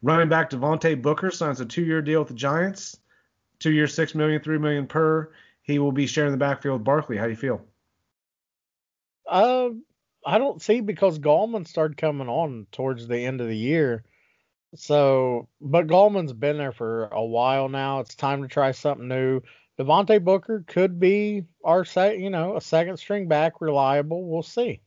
[0.00, 2.96] Running back Devontae Booker signs a two-year deal with the Giants.
[3.58, 5.32] Two-year, $6 million, $3 million per.
[5.60, 7.18] He will be sharing the backfield with Barkley.
[7.18, 7.60] How do you feel?
[9.28, 9.70] Uh,
[10.24, 14.04] I don't see because Gallman started coming on towards the end of the year.
[14.74, 18.00] So, but Gallman's been there for a while now.
[18.00, 19.40] It's time to try something new.
[19.78, 24.28] Devontae Booker could be our set, you know, a second string back, reliable.
[24.28, 24.80] We'll see.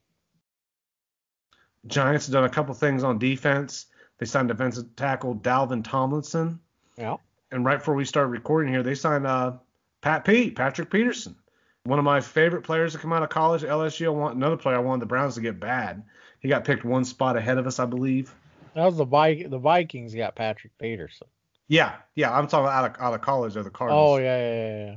[1.87, 3.87] Giants have done a couple things on defense.
[4.19, 6.59] They signed defensive tackle Dalvin Tomlinson.
[6.97, 7.17] Yeah.
[7.51, 9.53] And right before we started recording here, they signed uh,
[10.01, 11.35] Pat Pete, Patrick Peterson.
[11.83, 14.05] One of my favorite players to come out of college LSU.
[14.05, 16.03] I want another player I wanted the Browns to get bad.
[16.39, 18.33] He got picked one spot ahead of us, I believe.
[18.75, 21.27] That was the Vi- the Vikings got Patrick Peterson.
[21.67, 22.35] Yeah, yeah.
[22.35, 24.09] I'm talking out of out of college or the Cardinals.
[24.09, 24.95] Oh yeah, yeah, yeah, yeah.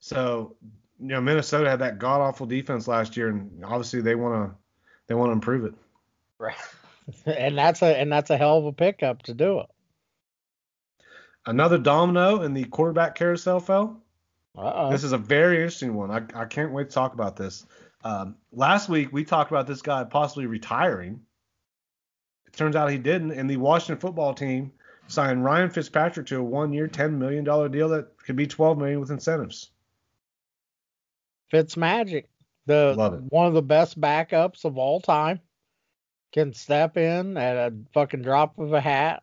[0.00, 0.56] So
[1.00, 4.56] you know, Minnesota had that god awful defense last year, and obviously they want to
[5.06, 5.74] they want to improve it.
[6.38, 6.56] Right.
[7.26, 9.66] and that's a and that's a hell of a pickup to do it.
[11.46, 14.02] Another domino in the quarterback carousel fell.
[14.56, 14.90] Uh-oh.
[14.90, 16.10] This is a very interesting one.
[16.10, 17.66] I, I can't wait to talk about this.
[18.02, 21.20] Um, last week we talked about this guy possibly retiring.
[22.46, 24.72] It turns out he didn't, and the Washington football team
[25.06, 29.00] signed Ryan Fitzpatrick to a one-year, ten million dollar deal that could be twelve million
[29.00, 29.70] with incentives.
[31.50, 32.28] Fitz Magic,
[32.66, 35.40] the one of the best backups of all time,
[36.32, 39.22] can step in at a fucking drop of a hat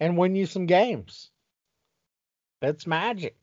[0.00, 1.30] and win you some games.
[2.60, 3.36] Fitz Magic.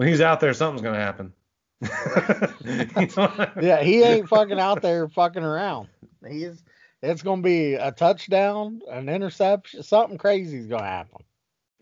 [0.00, 1.34] When he's out there, something's gonna happen.
[3.62, 5.88] Yeah, he ain't fucking out there fucking around.
[6.26, 6.64] He's
[7.02, 11.18] it's gonna be a touchdown, an interception, something crazy's gonna happen.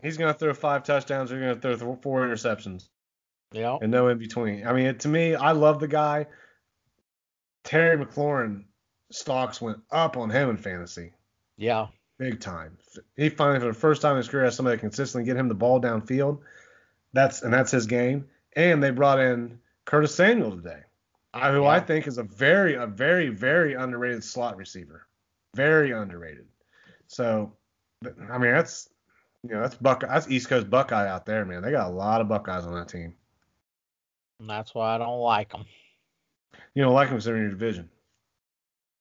[0.03, 1.31] He's gonna throw five touchdowns.
[1.31, 2.89] Or gonna throw th- four interceptions.
[3.53, 3.77] Yeah.
[3.81, 4.67] and no in between.
[4.67, 6.25] I mean, it, to me, I love the guy.
[7.63, 8.65] Terry McLaurin
[9.13, 11.13] stocks went up on him in fantasy,
[11.55, 11.87] Yeah.
[12.17, 12.77] big time.
[13.15, 15.55] He finally, for the first time in his career, has somebody consistently get him the
[15.55, 16.39] ball downfield.
[17.13, 18.27] That's and that's his game.
[18.55, 20.81] And they brought in Curtis Samuel today,
[21.33, 25.07] I- who I think is a very, a very, very underrated slot receiver,
[25.55, 26.47] very underrated.
[27.07, 27.53] So,
[28.03, 28.89] I mean, that's
[29.43, 31.61] you know that's Buck, that's East Coast Buckeye out there, man.
[31.61, 33.15] They got a lot of Buckeyes on that team.
[34.39, 35.65] And that's why I don't like them.
[36.73, 37.89] You don't like them because they're in your division.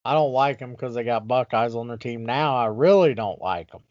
[0.04, 2.56] I don't like them because they got Buckeyes on their team now.
[2.56, 3.82] I really don't like them.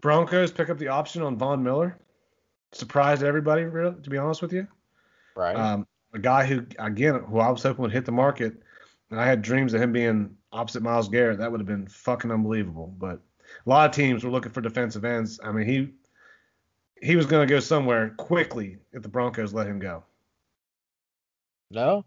[0.00, 1.98] Broncos pick up the option on Von Miller.
[2.72, 4.66] Surprised everybody, really, to be honest with you.
[5.34, 5.56] Right.
[5.56, 8.54] Um, a guy who, again, who I was hoping would hit the market,
[9.10, 11.38] and I had dreams of him being opposite Myles Garrett.
[11.38, 12.94] That would have been fucking unbelievable.
[12.98, 13.20] But
[13.66, 15.40] a lot of teams were looking for defensive ends.
[15.42, 15.90] I mean, he
[17.00, 20.02] he was going to go somewhere quickly if the Broncos let him go.
[21.70, 22.04] no,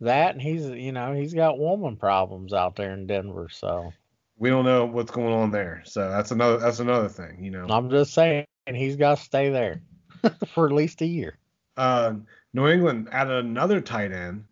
[0.00, 3.48] that and he's you know he's got woman problems out there in Denver.
[3.50, 3.92] So
[4.38, 7.66] We don't know what's going on there, so that's another that's another thing, you know.
[7.68, 9.82] I'm just saying he's got to stay there
[10.54, 11.38] for at least a year.
[11.76, 12.14] Uh,
[12.52, 14.44] New England added another tight end,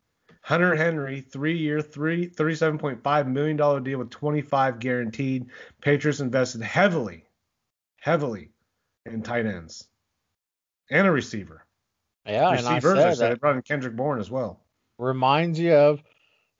[0.42, 5.46] Hunter Henry, three-year, three thirty-seven point five million dollar deal with 25 guaranteed.
[5.82, 7.24] Patriots invested heavily,
[8.00, 8.50] heavily
[9.06, 9.86] in tight ends
[10.90, 11.64] and a receiver.
[12.26, 13.26] Yeah, and I Receivers, I said said.
[13.26, 14.60] They that brought in Kendrick Bourne as well.
[14.98, 16.02] reminds you of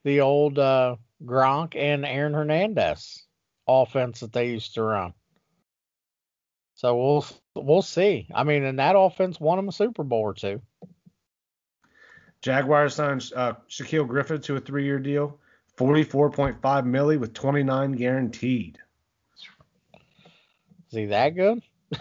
[0.05, 3.27] the old uh, Gronk and Aaron Hernandez
[3.69, 5.13] offense that they used to run.
[6.75, 8.29] So we'll we'll see.
[8.35, 10.61] I mean, and that offense won them a Super Bowl or two.
[12.43, 15.39] Jaguars signed uh, Shaquill Griffin to a three-year deal,
[15.77, 18.79] 44.5 milli with 29 guaranteed.
[20.91, 21.63] Is he that good?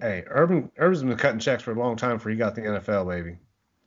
[0.00, 3.08] Hey, Urban Urban's been cutting checks for a long time before he got the NFL,
[3.08, 3.38] baby.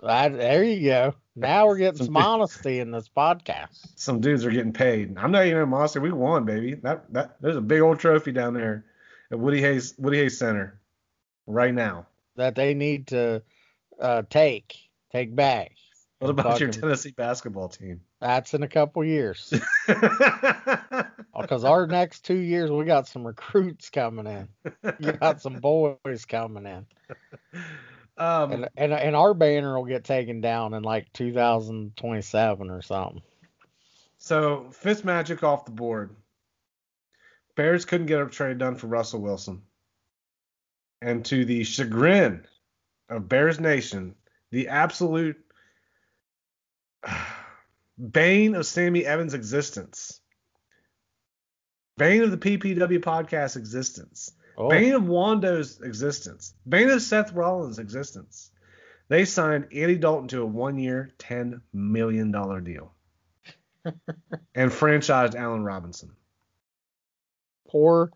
[0.02, 1.16] That, there you go.
[1.36, 3.88] Now we're getting Some some honesty in this podcast.
[3.96, 5.16] Some dudes are getting paid.
[5.18, 6.02] I'm not even a monster.
[6.02, 6.76] We won, baby.
[6.76, 8.86] That that there's a big old trophy down there
[9.32, 10.80] at Woody Hayes Woody Hayes Center
[11.46, 12.06] right now.
[12.36, 13.42] that they need to
[14.00, 14.76] uh, take
[15.12, 15.72] take back.
[16.20, 18.02] What about your Tennessee basketball team?
[18.20, 19.54] That's in a couple years.
[21.40, 24.48] Because our next two years, we got some recruits coming in.
[25.00, 26.86] You got some boys coming in,
[28.18, 33.22] um, and and and our banner will get taken down in like 2027 or something.
[34.18, 36.16] so Fitz Magic off the board.
[37.58, 39.64] Bears couldn't get a trade done for Russell Wilson.
[41.02, 42.46] And to the chagrin
[43.10, 44.16] of Bears Nation,
[44.52, 45.38] the absolute
[48.12, 50.22] bane of Sammy Evans' existence,
[51.98, 57.80] bane of the PPW podcast existence, Oh, bane of Wando's existence, bane of Seth Rollins'
[57.80, 58.52] existence.
[59.08, 62.94] They signed Andy Dalton to a one-year, ten million dollar deal,
[63.86, 66.12] and franchised Allen Robinson.
[67.68, 68.12] Poor,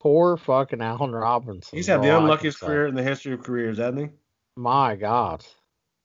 [0.00, 1.76] poor fucking Allen Robinson.
[1.76, 4.00] He's had the is all I can unluckiest career in the history of careers, hasn't
[4.00, 4.08] he?
[4.56, 5.44] My God,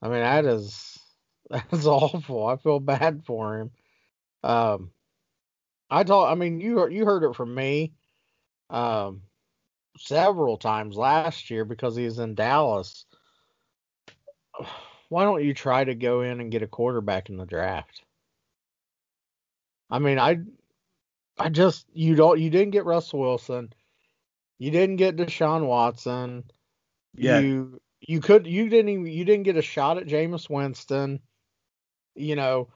[0.01, 0.99] I mean that is
[1.49, 2.47] that is awful.
[2.47, 3.71] I feel bad for him.
[4.43, 4.91] Um,
[5.89, 7.93] I told, I mean you you heard it from me,
[8.69, 9.23] um,
[9.97, 13.05] several times last year because he's in Dallas.
[15.09, 18.03] Why don't you try to go in and get a quarterback in the draft?
[19.89, 20.37] I mean, I,
[21.39, 23.73] I just you don't you didn't get Russell Wilson,
[24.57, 26.43] you didn't get Deshaun Watson.
[27.15, 27.39] Yeah.
[27.39, 31.19] You you could you didn't even you didn't get a shot at Jameis Winston.
[32.15, 32.67] You know,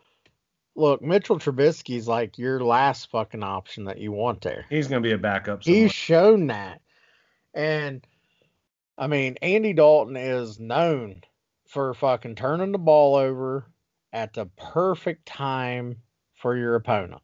[0.76, 4.66] look, Mitchell Trubisky's like your last fucking option that you want there.
[4.70, 5.64] He's gonna be a backup.
[5.64, 5.82] somewhere.
[5.84, 6.82] He's shown that.
[7.54, 8.06] And
[8.98, 11.22] I mean, Andy Dalton is known
[11.68, 13.66] for fucking turning the ball over
[14.12, 15.98] at the perfect time
[16.36, 17.22] for your opponent.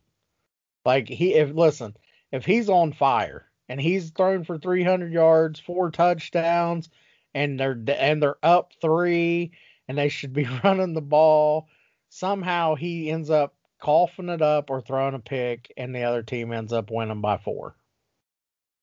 [0.89, 1.95] Like he if listen,
[2.31, 6.89] if he's on fire and he's thrown for 300 yards, four touchdowns
[7.35, 9.51] and they're and they're up 3
[9.87, 11.67] and they should be running the ball,
[12.09, 16.51] somehow he ends up coughing it up or throwing a pick and the other team
[16.51, 17.75] ends up winning by 4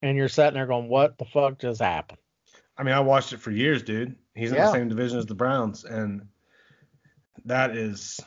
[0.01, 2.21] and you're sitting there going, "What the fuck just happened?"
[2.79, 4.15] I mean, I watched it for years, dude.
[4.37, 4.67] He's in Yeah.
[4.67, 6.29] the same division as the Browns, and
[7.47, 8.21] that is,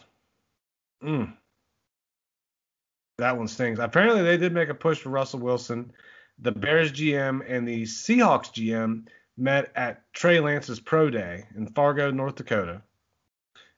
[1.01, 1.33] mm,
[3.19, 3.79] that one stings.
[3.79, 5.91] Apparently, they did make a push for Russell Wilson.
[6.39, 12.11] The Bears GM and the Seahawks GM met at Trey Lance's pro day in Fargo,
[12.11, 12.81] North Dakota,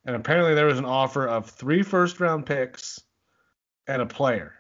[0.06, 3.02] and apparently there was an offer of three first round picks
[3.88, 4.54] and a player.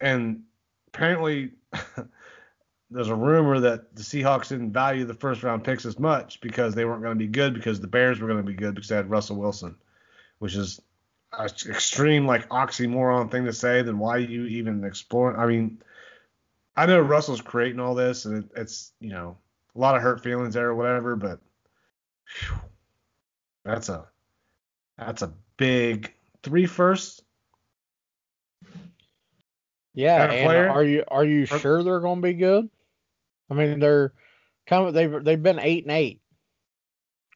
[0.00, 0.42] And
[0.88, 1.52] apparently
[2.90, 6.74] there's a rumor that the Seahawks didn't value the first round picks as much because
[6.74, 8.88] they weren't going to be good because the Bears were going to be good because
[8.88, 9.76] they had Russell Wilson,
[10.38, 10.80] which is
[11.38, 13.82] an extreme like oxymoron thing to say.
[13.82, 15.36] Then why you even explore?
[15.36, 15.82] I mean,
[16.76, 19.36] I know Russell's creating all this and it, it's you know
[19.74, 21.40] a lot of hurt feelings there or whatever, but
[22.26, 22.56] phew,
[23.64, 24.06] that's a
[24.98, 27.22] that's a big three firsts.
[29.94, 30.68] Yeah, And a player?
[30.68, 32.68] are you are you sure they're going to be good?
[33.50, 34.12] I mean, they're
[34.66, 34.92] coming.
[34.92, 36.20] They've they've been eight and eight.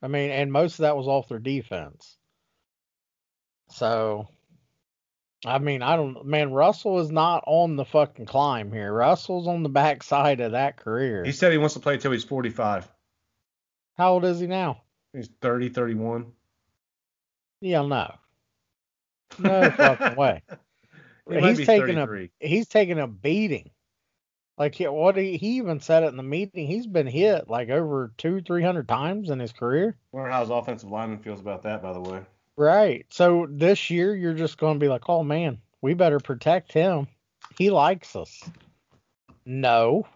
[0.02, 2.17] I mean, and most of that was off their defense.
[3.70, 4.28] So,
[5.44, 6.26] I mean, I don't.
[6.26, 8.92] Man, Russell is not on the fucking climb here.
[8.92, 11.24] Russell's on the backside of that career.
[11.24, 12.88] He said he wants to play till he's 45.
[13.96, 14.83] How old is he now?
[15.12, 16.26] He's 30, 31.
[17.61, 18.14] Yeah, no,
[19.38, 20.42] no fucking way.
[21.31, 23.70] He He's taking a he's taking a beating.
[24.57, 26.66] Like what he, he even said it in the meeting.
[26.66, 29.98] He's been hit like over two, three hundred times in his career.
[30.11, 32.22] Wonder how his offensive lineman feels about that, by the way.
[32.59, 33.07] Right.
[33.09, 37.07] So this year you're just going to be like, oh man, we better protect him.
[37.57, 38.42] He likes us.
[39.47, 40.09] No,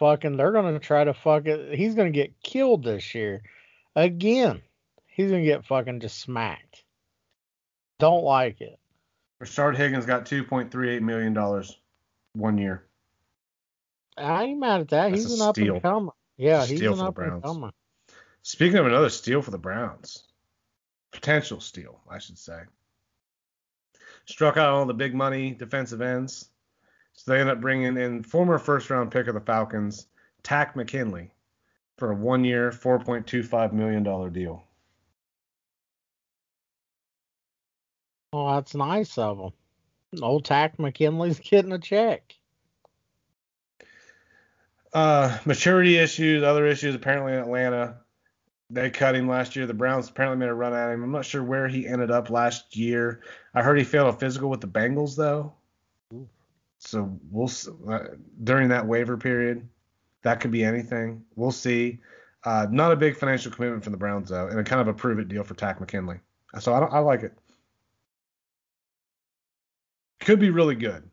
[0.00, 1.78] fucking, they're going to try to fuck it.
[1.78, 3.42] He's going to get killed this year
[3.94, 4.60] again.
[5.06, 6.82] He's going to get fucking just smacked.
[8.00, 8.78] Don't like it.
[9.40, 11.64] Rashard Higgins got $2.38 million one
[12.34, 12.84] one year.
[14.16, 15.10] I ain't mad at that.
[15.10, 16.12] That's He's an up and comer.
[16.36, 17.70] Yeah, a he's an up and comer.
[18.42, 20.24] Speaking of another steal for the Browns,
[21.12, 22.60] potential steal, I should say.
[24.26, 26.48] Struck out all the big money defensive ends.
[27.14, 30.06] So they end up bringing in former first round pick of the Falcons,
[30.42, 31.30] Takk McKinley,
[31.96, 34.64] for a one year, $4.25 million deal.
[38.32, 40.22] Oh, that's nice of them.
[40.22, 42.34] Old Takk McKinley's getting a check.
[44.92, 47.96] Uh, maturity issues, other issues apparently in Atlanta.
[48.70, 49.66] They cut him last year.
[49.66, 51.02] The Browns apparently made a run at him.
[51.02, 53.22] I'm not sure where he ended up last year.
[53.54, 55.54] I heard he failed a physical with the Bengals though.
[56.12, 56.28] Ooh.
[56.78, 57.50] So we'll
[57.88, 58.00] uh,
[58.44, 59.66] during that waiver period,
[60.22, 61.24] that could be anything.
[61.34, 61.98] We'll see.
[62.44, 64.92] Uh, not a big financial commitment from the Browns though, and a kind of a
[64.92, 66.20] prove it deal for Takk McKinley.
[66.60, 67.32] So I, don't, I like it.
[70.20, 71.08] Could be really good.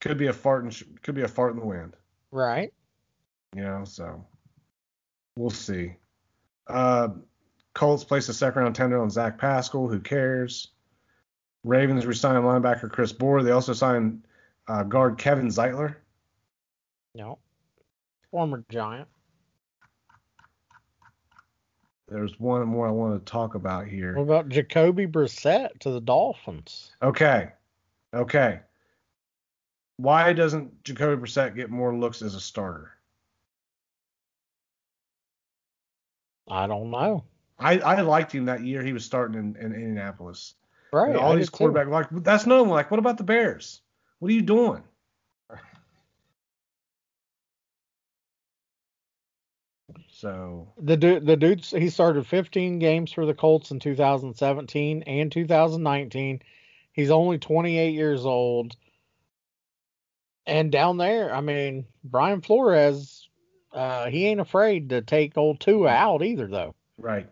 [0.00, 1.94] Could be a fart in could be a fart in the wind.
[2.30, 2.72] Right.
[3.54, 4.24] You know, so
[5.36, 5.96] we'll see.
[6.66, 7.08] Uh,
[7.74, 9.88] Colts placed a second round tender on Zach Pascal.
[9.88, 10.68] Who cares?
[11.64, 13.44] Ravens re-signed linebacker Chris Board.
[13.44, 14.22] They also signed
[14.66, 15.96] uh, guard Kevin Zeitler.
[17.14, 17.38] No.
[18.30, 19.08] Former Giant.
[22.08, 24.16] There's one more I want to talk about here.
[24.16, 26.90] What about Jacoby Brissett to the Dolphins?
[27.02, 27.50] Okay,
[28.12, 28.60] okay.
[29.96, 32.90] Why doesn't Jacoby Brissett get more looks as a starter?
[36.50, 37.24] I don't know.
[37.58, 40.54] I, I liked him that year he was starting in, in Indianapolis.
[40.92, 41.10] Right.
[41.10, 41.64] And all I these did too.
[41.64, 43.80] quarterbacks like that's no like what about the Bears?
[44.18, 44.82] What are you doing?
[50.08, 55.32] So The dude, the dude, he started 15 games for the Colts in 2017 and
[55.32, 56.42] 2019.
[56.92, 58.76] He's only 28 years old.
[60.46, 63.19] And down there, I mean, Brian Flores,
[63.72, 66.74] uh, he ain't afraid to take old Tua out either, though.
[66.98, 67.28] right,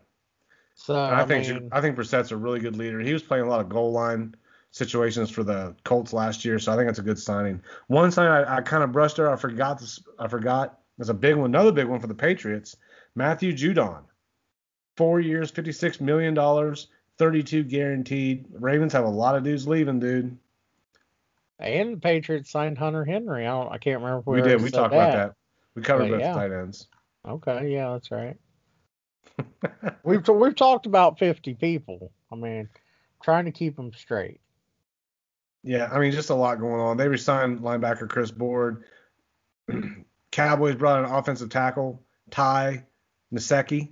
[0.75, 2.99] So I, I, think mean, I think Brissett's a really good leader.
[2.99, 4.35] He was playing a lot of goal line
[4.71, 7.61] situations for the Colts last year, so I think that's a good signing.
[7.87, 9.29] One sign I, I kind of brushed her.
[9.29, 9.99] I forgot this.
[10.19, 10.79] I forgot.
[10.97, 12.75] There's a big one, another big one for the Patriots.
[13.15, 14.03] Matthew Judon,
[14.95, 18.45] four years, fifty-six million dollars, thirty-two guaranteed.
[18.51, 20.37] Ravens have a lot of dudes leaving, dude.
[21.57, 23.45] and the Patriots signed Hunter Henry.
[23.45, 24.19] I don't, I can't remember.
[24.19, 24.61] If we, We did.
[24.61, 25.35] We talked about that.
[25.75, 26.33] We covered But both yeah.
[26.33, 26.87] tight ends.
[27.27, 28.37] Okay, yeah, that's right.
[30.03, 32.11] We've we've talked about 50 people.
[32.31, 32.69] I mean,
[33.23, 34.41] trying to keep them straight.
[35.63, 36.97] Yeah, I mean, just a lot going on.
[36.97, 38.83] They resigned linebacker Chris Board.
[40.31, 42.01] Cowboys brought in offensive tackle
[42.31, 42.85] Ty
[43.33, 43.91] Nsekhe,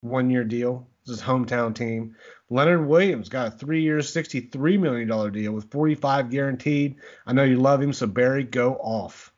[0.00, 0.88] one year deal.
[1.04, 2.16] This is his hometown team.
[2.48, 6.96] Leonard Williams got a three year, $63 million deal with 45 guaranteed.
[7.26, 9.32] I know you love him, so Barry, go off.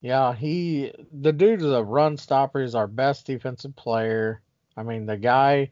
[0.00, 2.60] Yeah, he the dude is a run stopper.
[2.60, 4.42] He's our best defensive player.
[4.76, 5.70] I mean, the guy,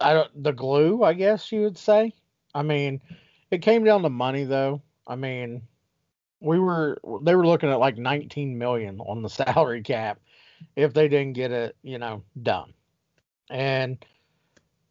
[0.00, 2.12] I don't the glue, I guess you would say.
[2.54, 3.00] I mean,
[3.50, 4.82] it came down to money though.
[5.06, 5.62] I mean,
[6.40, 10.20] we were they were looking at like 19 million on the salary cap
[10.76, 12.74] if they didn't get it, you know, done.
[13.50, 14.04] And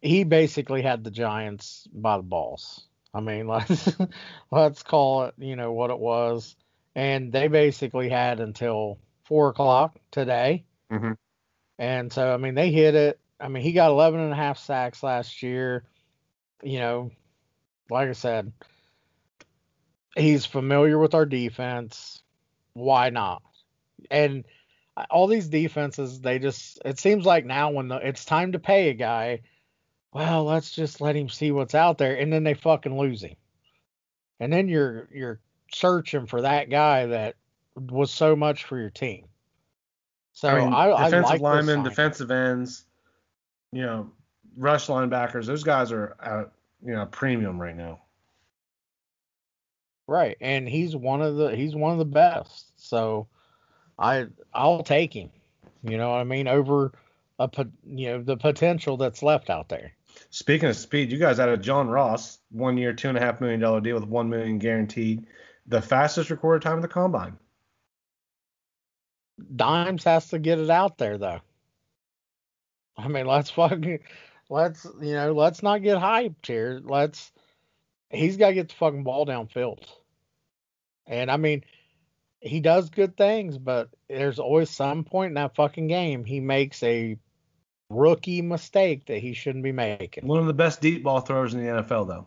[0.02, 2.86] he basically had the Giants by the balls.
[3.14, 3.90] I mean, let's
[4.50, 6.56] let's call it, you know, what it was
[6.96, 10.64] and they basically had until four o'clock today.
[10.90, 11.12] Mm-hmm.
[11.78, 13.20] And so, I mean, they hit it.
[13.38, 15.84] I mean, he got 11 and a half sacks last year.
[16.62, 17.10] You know,
[17.90, 18.50] like I said,
[20.16, 22.22] he's familiar with our defense.
[22.72, 23.42] Why not?
[24.10, 24.44] And
[25.10, 28.88] all these defenses, they just, it seems like now when the, it's time to pay
[28.88, 29.42] a guy,
[30.14, 32.16] well, let's just let him see what's out there.
[32.16, 33.36] And then they fucking lose him.
[34.40, 35.40] And then you're, you're
[35.72, 37.36] searching for that guy that
[37.76, 39.26] was so much for your team.
[40.32, 42.84] So I mean, I, I defensive like linemen, defensive ends,
[43.72, 44.10] you know,
[44.56, 45.46] rush linebackers.
[45.46, 46.50] Those guys are at
[46.84, 48.00] you know premium right now.
[50.06, 52.66] Right, and he's one of the he's one of the best.
[52.76, 53.28] So
[53.98, 55.30] I I'll take him.
[55.82, 56.48] You know what I mean?
[56.48, 56.92] Over
[57.38, 57.48] a
[57.86, 59.92] you know the potential that's left out there.
[60.30, 63.60] Speaking of speed, you guys added John Ross, one year, two and a half million
[63.60, 65.26] dollar deal with one million guaranteed,
[65.66, 67.38] the fastest recorded time in the combine.
[69.54, 71.40] Dimes has to get it out there though.
[72.96, 74.00] I mean, let's fucking
[74.48, 76.80] let's you know let's not get hyped here.
[76.82, 77.32] Let's
[78.10, 79.84] he's got to get the fucking ball downfield.
[81.06, 81.64] And I mean,
[82.40, 86.82] he does good things, but there's always some point in that fucking game he makes
[86.82, 87.18] a
[87.90, 90.26] rookie mistake that he shouldn't be making.
[90.26, 92.26] One of the best deep ball throwers in the NFL, though.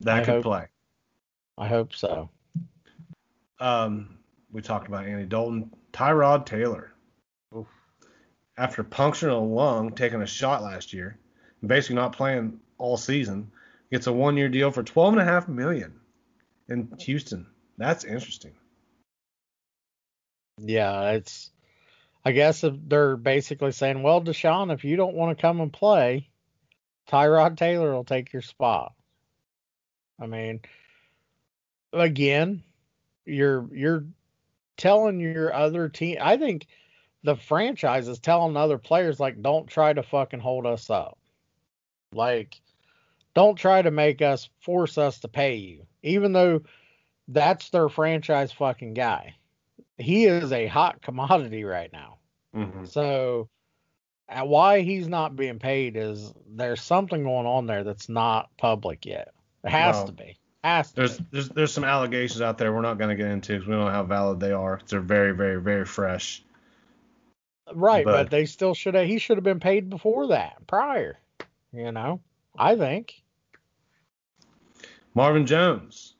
[0.00, 0.66] That I could hope- play.
[1.58, 2.30] I hope so.
[3.58, 4.18] Um,
[4.52, 6.92] we talked about Andy Dalton, Tyrod Taylor.
[7.56, 7.66] Oof.
[8.56, 11.18] After puncturing a lung, taking a shot last year,
[11.60, 13.50] and basically not playing all season,
[13.90, 15.98] gets a one-year deal for twelve and a half million
[16.68, 17.46] in Houston.
[17.76, 18.52] That's interesting.
[20.58, 21.50] Yeah, it's.
[22.24, 25.72] I guess if they're basically saying, well, Deshaun, if you don't want to come and
[25.72, 26.28] play,
[27.08, 28.92] Tyrod Taylor will take your spot.
[30.20, 30.60] I mean,
[31.92, 32.62] again,
[33.24, 34.04] you're you're
[34.76, 36.18] telling your other team.
[36.20, 36.66] I think
[37.24, 41.18] the franchise is telling other players like, don't try to fucking hold us up.
[42.12, 42.60] Like,
[43.34, 46.62] don't try to make us force us to pay you, even though
[47.28, 49.34] that's their franchise fucking guy.
[49.98, 52.18] He is a hot commodity right now.
[52.54, 52.84] Mm-hmm.
[52.84, 53.48] So
[54.28, 59.04] uh, why he's not being paid is there's something going on there that's not public
[59.04, 59.32] yet.
[59.64, 60.06] It has No.
[60.06, 60.38] to be.
[60.94, 63.74] There's there's there's some allegations out there we're not going to get into because we
[63.74, 64.80] don't know how valid they are.
[64.88, 66.42] They're very very very fresh.
[67.74, 71.18] Right, but, but- they still should have he should have been paid before that, prior.
[71.72, 72.20] You know,
[72.58, 73.22] I think.
[75.14, 76.14] Marvin Jones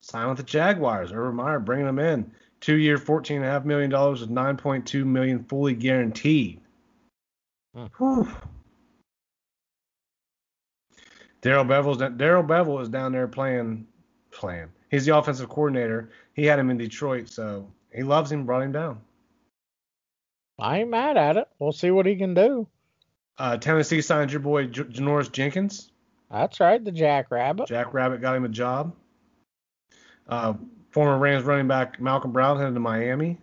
[0.00, 1.12] signed with the Jaguars.
[1.12, 2.30] Urban Meyer bringing him in.
[2.60, 6.60] Two year, fourteen and a half million dollars with nine point two million fully guaranteed.
[7.74, 7.86] Hmm.
[7.98, 8.28] Whew.
[11.46, 13.86] Darrell Bevell's Darrell Bevell is down there playing
[14.32, 14.66] playing.
[14.90, 16.10] He's the offensive coordinator.
[16.34, 18.44] He had him in Detroit, so he loves him.
[18.46, 19.00] Brought him down.
[20.58, 21.46] I ain't mad at it.
[21.60, 22.66] We'll see what he can do.
[23.38, 25.92] Uh, Tennessee signed your boy J- Janoris Jenkins.
[26.32, 27.68] That's right, the Jackrabbit.
[27.68, 28.92] Jack Rabbit got him a job.
[30.28, 30.54] Uh,
[30.90, 33.38] former Rams running back Malcolm Brown headed to Miami.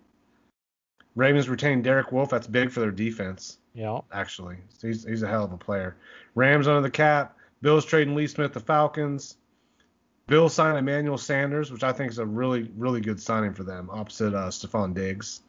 [1.16, 2.28] Ravens retained Derek Wolfe.
[2.28, 4.00] That's big for their defense, Yeah.
[4.12, 4.56] actually.
[4.82, 5.96] He's, he's a hell of a player.
[6.34, 7.38] Rams under the cap.
[7.64, 9.38] Bills trading Lee Smith to Falcons.
[10.26, 13.88] Bills signed Emmanuel Sanders, which I think is a really, really good signing for them,
[13.90, 15.40] opposite uh, Stefon Diggs.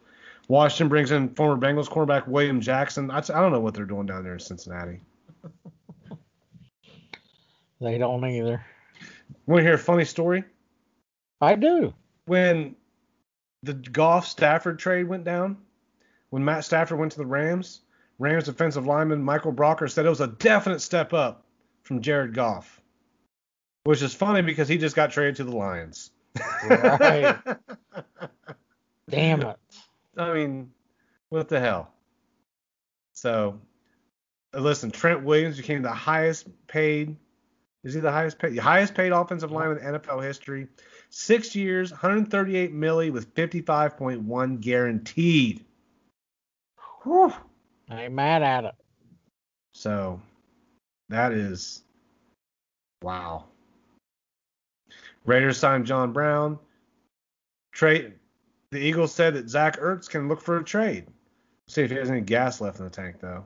[0.47, 3.11] Washington brings in former Bengals cornerback William Jackson.
[3.11, 5.01] I, I don't know what they're doing down there in Cincinnati.
[7.81, 8.65] They don't either.
[9.45, 10.45] Want to hear a funny story?
[11.41, 11.93] I do.
[12.25, 12.77] when
[13.63, 15.57] the Goff Stafford trade went down,
[16.29, 17.81] when Matt Stafford went to the Rams,
[18.17, 21.44] Rams defensive lineman Michael Brocker said it was a definite step up
[21.85, 22.81] from Jared Goff,
[23.85, 26.11] which is funny because he just got traded to the Lions.
[26.67, 27.37] Right.
[29.09, 29.57] Damn it.
[30.17, 30.71] I mean,
[31.29, 31.91] what the hell?
[33.13, 33.59] So,
[34.53, 37.15] uh, listen, Trent Williams became the highest paid.
[37.83, 38.53] Is he the highest paid?
[38.55, 40.67] The highest paid offensive lineman in NFL history.
[41.09, 45.63] Six years, 138 milli with 55.1 guaranteed.
[47.03, 47.31] Whew.
[47.89, 48.75] I ain't mad at it.
[49.73, 50.19] So,
[51.09, 51.83] that is
[53.01, 53.45] wow.
[55.25, 56.59] Raiders signed John Brown.
[57.71, 58.13] Trade.
[58.71, 61.07] The Eagles said that Zach Ertz can look for a trade.
[61.67, 63.43] See if he has any gas left in the tank, though.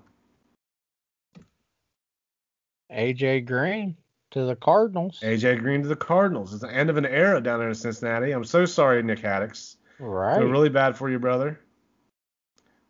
[2.92, 3.96] AJ Green
[4.32, 5.20] to the Cardinals.
[5.22, 6.54] AJ Green to the Cardinals.
[6.54, 8.32] It's the end of an era down there in Cincinnati.
[8.32, 9.78] I'm so sorry, Nick Haddix.
[10.00, 10.38] Right.
[10.38, 11.60] Feel really bad for you, brother.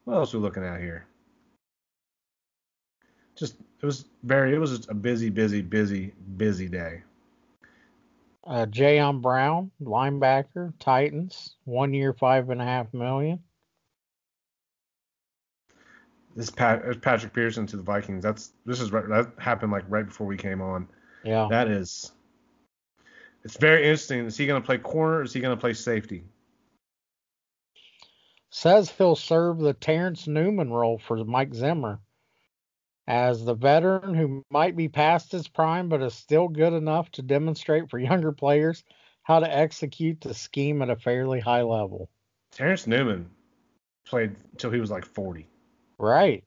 [0.06, 1.06] What else are we looking at here?
[3.36, 7.04] Just it was very it was a busy, busy, busy, busy day.
[8.46, 13.40] Uh, Jayon Brown, linebacker, Titans, one year, five and a half million.
[16.36, 18.24] This Pat Patrick Peterson to the Vikings.
[18.24, 20.88] That's this is right, that happened like right before we came on.
[21.24, 21.48] Yeah.
[21.50, 22.12] That is
[23.44, 24.26] it's very interesting.
[24.26, 26.24] Is he going to play corner or is he going to play safety?
[28.52, 32.00] Says he'll serve the Terrence Newman role for Mike Zimmer
[33.10, 37.24] as the veteran who might be past his prime but is still good enough to
[37.24, 38.84] demonstrate for younger players
[39.24, 42.10] how to execute the scheme at a fairly high level.
[42.52, 43.30] Terrence Newman
[44.06, 45.46] played until he was like 40.
[45.98, 46.44] Right.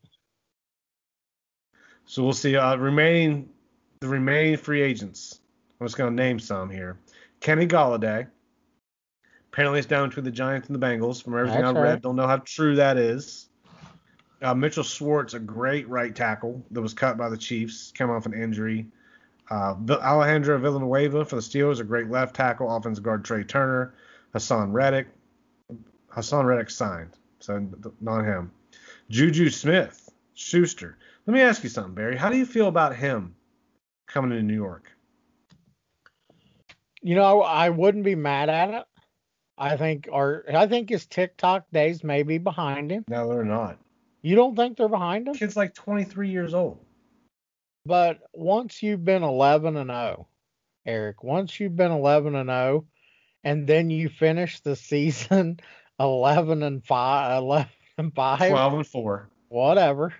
[2.05, 2.55] So we'll see.
[2.55, 3.49] Uh, remaining
[3.99, 5.39] the remaining free agents.
[5.79, 6.97] I'm just going to name some here.
[7.39, 8.27] Kenny Golladay.
[9.51, 11.23] Apparently, it's down between the Giants and the Bengals.
[11.23, 13.49] From everything That's I've read, don't know how true that is.
[14.43, 18.25] Uh, Mitchell Schwartz, a great right tackle that was cut by the Chiefs, came off
[18.25, 18.85] an injury.
[19.49, 22.75] Uh, Alejandro Villanueva for the Steelers, a great left tackle.
[22.75, 23.93] Offensive guard Trai Turner.
[24.35, 25.07] Haason Reddick.
[26.11, 27.65] Haason Reddick signed, so
[28.01, 28.51] not him.
[29.09, 30.97] Juju Smith, Schuster.
[31.25, 32.17] Let me ask you something, Barry.
[32.17, 33.35] How do you feel about him
[34.07, 34.91] coming to New York?
[37.01, 38.85] You know, I wouldn't be mad at it.
[39.57, 43.05] I think or I think his TikTok days may be behind him.
[43.07, 43.77] No, they're not.
[44.23, 45.35] You don't think they're behind him?
[45.35, 46.79] Kid's like 23 years old.
[47.85, 50.27] But once you've been 11 and 0,
[50.85, 52.85] Eric, once you've been 11 and 0,
[53.43, 55.59] and then you finish the season
[55.99, 59.29] 11 and 5, 11 and 5, 12 and 4.
[59.49, 60.13] whatever,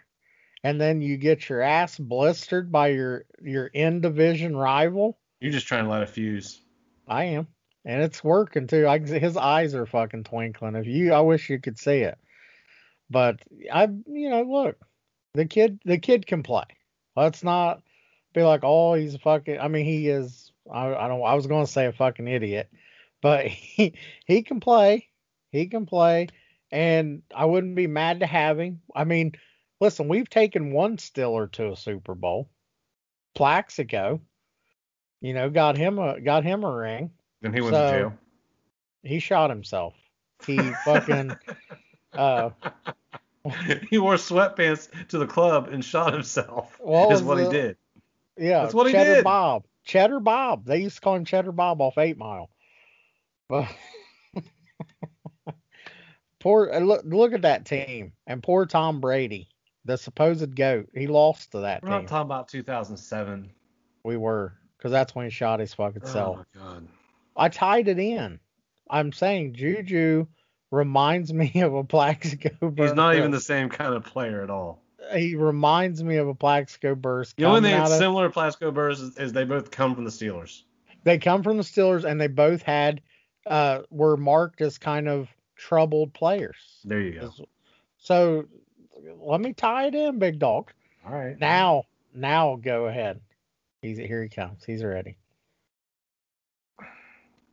[0.66, 5.18] and then you get your ass blistered by your your in division rival.
[5.40, 6.62] You're just trying to light a fuse.
[7.08, 7.48] I am,
[7.86, 8.86] and it's working too.
[8.86, 10.76] I, his eyes are fucking twinkling.
[10.76, 12.18] If you, I wish you could see it.
[13.14, 13.42] But
[13.72, 14.76] I, you know, look,
[15.36, 16.66] the kid, the kid can play.
[17.16, 17.84] Let's not
[18.34, 19.60] be like, oh, he's a fucking.
[19.60, 20.52] I mean, he is.
[20.72, 21.24] I, I don't.
[21.24, 22.70] I was going to say a fucking idiot,
[23.22, 23.94] but he
[24.26, 25.08] he can play.
[25.52, 26.30] He can play,
[26.72, 28.82] and I wouldn't be mad to have him.
[28.96, 29.34] I mean,
[29.80, 32.50] listen, we've taken one Steeler to a Super Bowl.
[33.36, 34.22] Plaxico,
[35.22, 37.12] you know, got him a got him a ring.
[37.44, 38.14] And he went So- to jail.
[39.06, 39.94] He shot himself.
[40.48, 41.36] He fucking
[42.16, 42.50] uh
[43.90, 46.78] he wore sweatpants to the club and shot himself.
[46.80, 47.78] What is what he did.
[48.38, 49.24] yeah, That's what he Cheddar did.
[49.24, 49.66] Bob.
[49.84, 50.66] Cheddar Bob.
[50.66, 52.50] They used to call him Cheddar Bob off Eight Mile.
[53.50, 53.68] But
[56.40, 59.50] poor uh, look look at that team and poor Tom Brady,
[59.86, 60.88] the supposed goat.
[60.94, 62.00] He lost to that We're team.
[62.04, 63.52] not talking about 2007.
[64.04, 66.40] we were because that's when he shot his fucking self.
[66.40, 66.88] Oh my god.
[67.36, 68.40] I tied it in.
[68.90, 70.28] I'm saying Juju
[70.74, 72.90] reminds me of a Plaxico Burress.
[72.92, 74.82] He's not even the same kind of player at all.
[75.16, 77.34] He reminds me of a Plaxico Burress.
[77.34, 80.04] The only thing that's of- similar to Plaxico Burress is, is they both come from
[80.06, 80.64] the Steelers.
[81.04, 83.02] they come from the Steelers and they both had
[83.46, 86.80] uh were marked as kind of troubled players.
[86.86, 87.34] There you go.
[87.98, 88.46] So
[89.20, 90.72] let me tie it in, big dog.
[91.06, 91.38] All right.
[91.38, 91.84] Now,
[92.16, 93.20] now go ahead.
[93.82, 94.24] He's here.
[94.24, 94.64] He comes.
[94.64, 95.18] He's ready.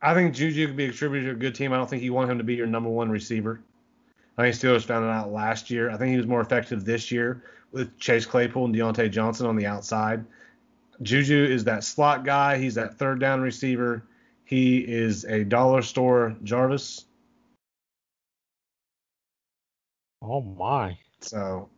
[0.01, 1.73] I think Juju could be a contributor to a good team.
[1.73, 3.61] I don't think you want him to be your number one receiver.
[4.37, 5.91] I think Steelers found it out last year.
[5.91, 9.55] I think he was more effective this year with Chase Claypool and Diontae Johnson on
[9.55, 10.25] the outside.
[11.01, 12.57] Juju is that slot guy.
[12.57, 14.03] He's that third down receiver.
[14.43, 17.05] He is a dollar store Jarvis.
[20.21, 20.97] Oh my.
[21.21, 21.69] So,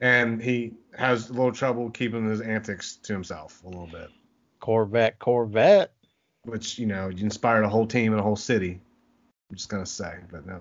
[0.00, 4.10] and he has a little trouble keeping his antics to himself a little bit,
[4.60, 5.92] Corvette, Corvette.
[6.48, 8.80] Which you know you inspired a whole team and a whole city.
[9.50, 10.60] I'm just gonna say, but no.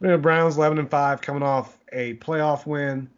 [0.00, 3.10] Know, Browns 11 and 5, coming off a playoff win,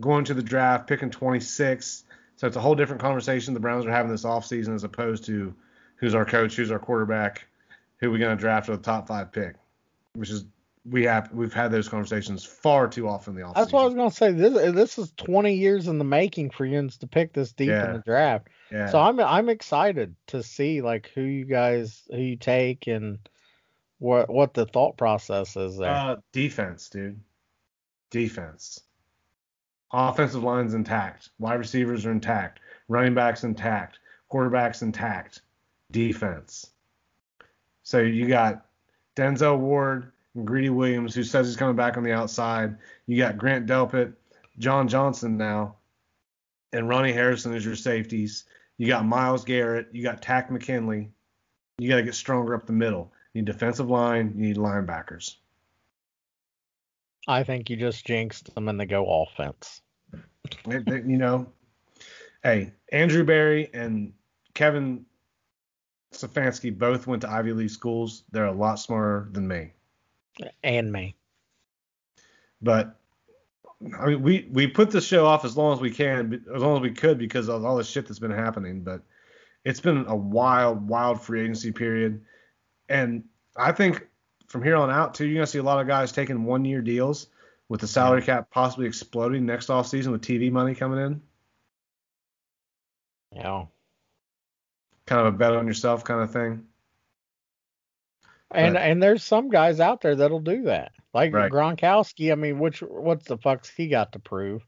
[0.00, 2.04] going to the draft, picking 26.
[2.36, 5.54] So it's a whole different conversation the Browns are having this offseason as opposed to
[5.96, 7.46] who's our coach, who's our quarterback,
[7.98, 9.56] who we gonna draft with a top five pick,
[10.14, 10.46] which is
[10.84, 13.54] we have we've had those conversations far too often in the offseason.
[13.54, 14.32] That's what I was gonna say.
[14.32, 17.86] This this is 20 years in the making for you to pick this deep Yeah.
[17.86, 18.48] in the draft.
[18.70, 18.88] yeah.
[18.88, 23.18] So I'm I'm excited to see like who you guys who you take and
[23.98, 25.90] what what the thought process is there.
[25.90, 27.20] Uh, defense, dude.
[28.10, 28.80] Defense.
[29.92, 31.30] Offensive line's intact.
[31.38, 32.60] Wide receivers are intact.
[32.88, 34.00] Running backs intact.
[34.32, 35.42] Quarterbacks intact.
[35.90, 36.70] Defense.
[37.84, 38.66] So you got
[39.16, 40.11] Denzel Ward
[40.44, 42.76] Greedy Williams, who says he's coming back on the outside.
[43.06, 44.14] You got Grant Delpit,
[44.58, 45.76] John Johnson now,
[46.72, 48.44] and Ronnie Harrison as your safeties.
[48.78, 49.88] You got Myles Garrett.
[49.92, 51.10] You got Takk McKinley.
[51.78, 53.12] You got to get stronger up the middle.
[53.34, 54.32] You need defensive line.
[54.36, 55.36] You need linebackers.
[57.28, 59.82] I think you just jinxed them and they go offense.
[60.66, 61.46] You know,
[62.42, 64.12] hey, Andrew Berry and
[64.54, 65.04] Kevin
[66.12, 68.24] Stefanski both went to Ivy League schools.
[68.32, 69.72] They're a lot smarter than me.
[70.62, 71.16] And me.
[72.60, 72.96] But
[74.00, 76.76] I mean, we we put the show off as long as we can, as long
[76.76, 78.82] as we could, because of all the shit that's been happening.
[78.82, 79.02] But
[79.64, 82.24] it's been a wild, wild free agency period,
[82.88, 83.24] and
[83.56, 84.06] I think
[84.48, 86.80] from here on out too, you're gonna see a lot of guys taking one year
[86.80, 87.28] deals
[87.68, 91.22] with the salary cap possibly exploding next off season with TV money coming in.
[93.34, 93.64] Yeah.
[95.06, 96.66] Kind of a bet on yourself kind of thing.
[98.54, 100.92] And and there's some guys out there that'll do that.
[101.14, 101.50] Like Right.
[101.50, 104.64] Gronkowski, I mean, which what's the fuck's he got to prove?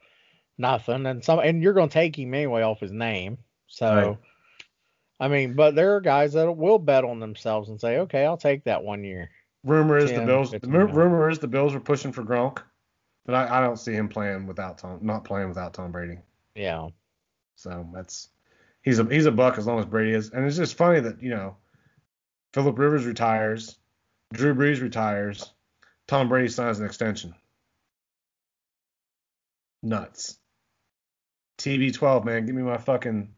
[0.58, 1.06] Nothing.
[1.06, 3.38] And some and you're gonna take him anyway off his name.
[3.66, 4.18] So Right.
[5.20, 8.36] I mean, but there are guys that will bet on themselves and say, okay, I'll
[8.36, 9.30] take that one year.
[9.62, 10.50] Rumor is the 10, Bills.
[10.50, 12.58] The 15 rumor is the Bills were pushing for Gronk,
[13.24, 14.98] but I, I don't see him playing without Tom.
[15.00, 16.18] Not playing without Tom Brady.
[16.54, 16.88] Yeah.
[17.56, 18.28] So that's
[18.82, 20.30] he's a he's a buck as long as Brady is.
[20.30, 21.56] And it's just funny that you know
[22.54, 23.76] Philip Rivers retires,
[24.32, 25.52] Drew Brees retires,
[26.06, 27.34] Tom Brady signs an extension.
[29.82, 30.38] Nuts.
[31.58, 33.28] TB12 man, give me my fucking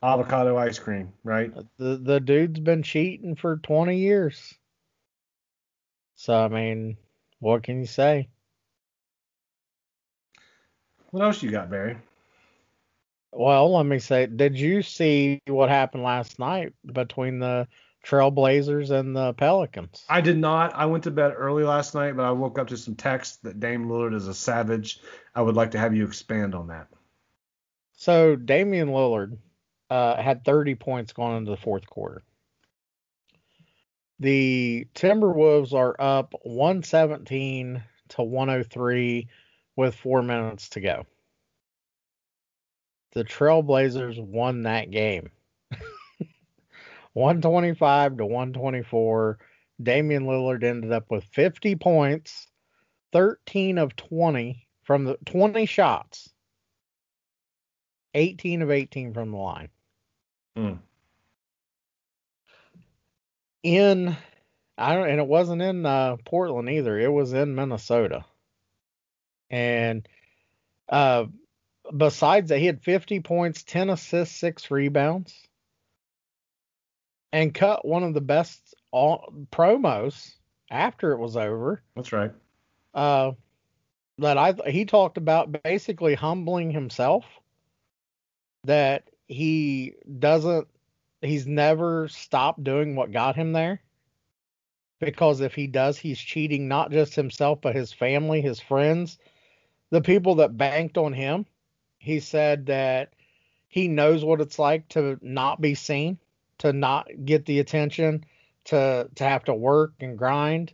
[0.00, 1.50] avocado ice cream, right?
[1.56, 4.54] Uh, the the dude's been cheating for 20 years.
[6.14, 6.98] So I mean,
[7.40, 8.28] what can you say?
[11.10, 11.96] What else you got, Barry?
[13.32, 17.66] Well, let me say, did you see what happened last night between the
[18.02, 20.04] Trailblazers and the Pelicans?
[20.08, 20.74] I did not.
[20.74, 23.60] I went to bed early last night, but I woke up to some text that
[23.60, 25.00] Dame Lillard is a savage.
[25.34, 26.88] I would like to have you expand on that.
[27.94, 29.38] So Damian Lillard
[29.88, 32.22] uh, had 30 points going into the fourth quarter.
[34.18, 39.28] The Timberwolves are up 117 to 103
[39.76, 41.06] with four minutes to go.
[43.12, 45.30] The Trailblazers won that game.
[47.14, 49.38] 125 to 124.
[49.82, 52.48] Damian Lillard ended up with 50 points,
[53.12, 56.30] 13 of 20 from the 20 shots,
[58.14, 59.68] 18 of 18 from the line.
[60.56, 60.74] Hmm.
[63.62, 64.16] In
[64.76, 66.98] I don't and it wasn't in uh, Portland either.
[66.98, 68.24] It was in Minnesota.
[69.50, 70.08] And
[70.88, 71.26] uh
[71.96, 75.34] besides that he had 50 points, 10 assists, 6 rebounds
[77.32, 80.32] and cut one of the best all, promos
[80.70, 81.82] after it was over.
[81.96, 82.32] That's right.
[82.94, 83.32] Uh,
[84.18, 87.24] that I he talked about basically humbling himself
[88.64, 90.68] that he doesn't
[91.20, 93.80] he's never stopped doing what got him there
[95.00, 99.18] because if he does he's cheating not just himself but his family his friends
[99.90, 101.46] the people that banked on him
[101.98, 103.12] he said that
[103.68, 106.18] he knows what it's like to not be seen
[106.62, 108.24] to not get the attention
[108.64, 110.72] to to have to work and grind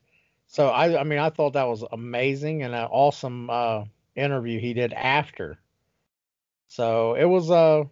[0.49, 3.85] so I, I mean, I thought that was amazing and an awesome uh,
[4.17, 5.61] interview he did after.
[6.69, 7.87] So it was a,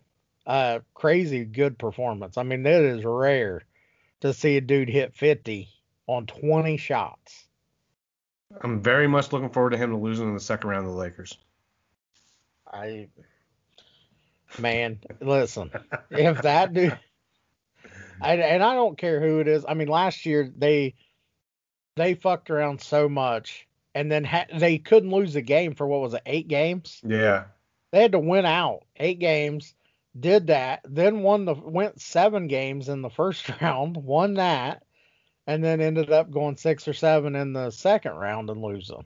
[0.46, 2.38] a crazy good performance.
[2.38, 3.62] I mean, it is rare
[4.22, 5.68] to see a dude hit 50
[6.06, 7.44] on 20 shots.
[8.62, 10.98] I'm very much looking forward to him to losing in the second round of the
[10.98, 11.36] Lakers.
[12.72, 13.08] I,
[14.58, 15.70] man, listen,
[16.10, 16.98] if that dude,
[18.20, 19.64] I, and I don't care who it is.
[19.68, 20.94] I mean, last year they
[21.96, 26.00] they fucked around so much, and then ha- they couldn't lose a game for what
[26.00, 27.00] was it, eight games?
[27.04, 27.44] Yeah.
[27.92, 29.74] They had to win out eight games.
[30.18, 34.82] Did that, then won the went seven games in the first round, won that,
[35.46, 39.04] and then ended up going six or seven in the second round and losing.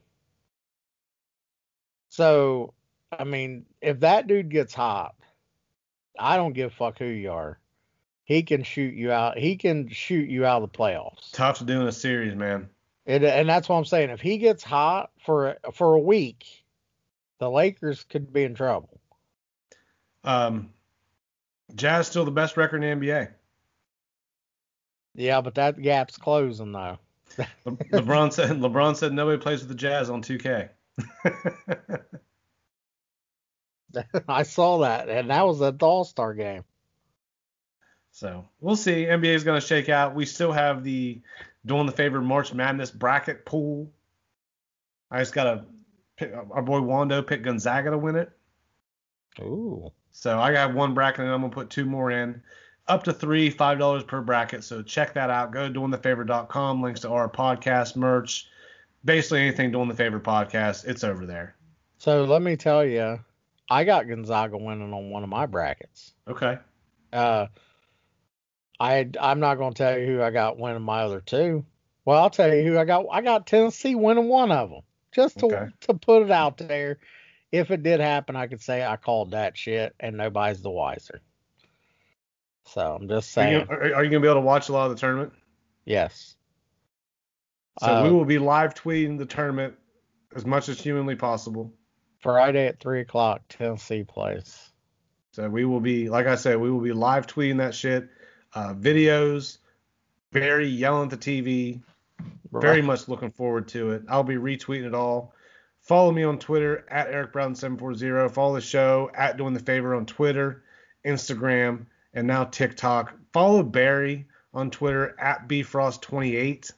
[2.10, 2.74] So,
[3.16, 5.14] I mean, if that dude gets hot,
[6.18, 7.58] I don't give a fuck who you are.
[8.30, 9.36] He can shoot you out.
[9.36, 11.32] He can shoot you out of the playoffs.
[11.32, 12.68] Tough to do in a series, man.
[13.04, 14.10] It, and that's what I'm saying.
[14.10, 16.46] If he gets hot for for a week,
[17.40, 19.00] the Lakers could be in trouble.
[20.22, 20.70] Um,
[21.74, 23.30] Jazz still the best record in the NBA.
[25.16, 27.00] Yeah, but that gap's closing though.
[27.36, 30.68] Le- LeBron said LeBron said nobody plays with the Jazz on 2K.
[34.28, 36.62] I saw that, and that was at the All Star game.
[38.20, 39.06] So we'll see.
[39.06, 40.14] NBA is going to shake out.
[40.14, 41.22] We still have the
[41.64, 43.90] doing the favor March Madness bracket pool.
[45.10, 45.64] I just got to
[46.18, 48.30] pick our boy Wando pick Gonzaga to win it.
[49.40, 49.90] Ooh.
[50.10, 52.42] So I got one bracket and I'm gonna put two more in.
[52.88, 54.64] Up to three, five dollars per bracket.
[54.64, 55.50] So check that out.
[55.50, 56.82] Go to doingthefavor.com.
[56.82, 58.48] Links to our podcast merch.
[59.02, 61.54] Basically anything doing the favor podcast, it's over there.
[61.96, 63.18] So let me tell you,
[63.70, 66.12] I got Gonzaga winning on one of my brackets.
[66.28, 66.58] Okay.
[67.14, 67.46] Uh,
[68.80, 71.66] I I'm not gonna tell you who I got winning my other two.
[72.06, 73.06] Well, I'll tell you who I got.
[73.12, 75.68] I got Tennessee winning one of them, just to Okay.
[75.82, 76.98] to put it out there.
[77.52, 81.20] If it did happen, I could say I called that shit, and nobody's the wiser.
[82.66, 84.72] So I'm just Are you, saying, are, are you gonna be able to watch a
[84.72, 85.32] lot of the tournament?
[85.84, 86.36] yes.
[87.78, 89.74] So Uh, we will be live tweeting the tournament
[90.36, 91.72] as much as humanly possible.
[92.20, 94.70] Friday at three o'clock, Tennessee plays.
[95.32, 98.08] So we will be, like I said, we will be live tweeting that shit,
[98.54, 99.58] uh, videos,
[100.32, 101.80] Barry yelling at the TV.
[102.52, 104.02] Very much looking forward to it.
[104.08, 105.32] I'll be retweeting it all.
[105.82, 108.30] Follow me on Twitter at Eric Brown740.
[108.32, 110.62] Follow the show at Doing the Favor on Twitter,
[111.04, 113.14] Instagram, and now TikTok.
[113.32, 116.72] Follow Barry on Twitter at Bfrost28,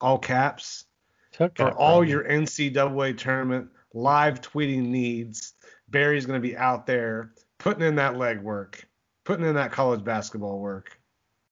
[0.00, 0.86] all caps,
[1.32, 5.54] Took for all your NCAA tournament live tweeting needs.
[5.88, 8.86] Barry's going to be out there putting in that leg work,
[9.24, 10.98] putting in that college basketball work.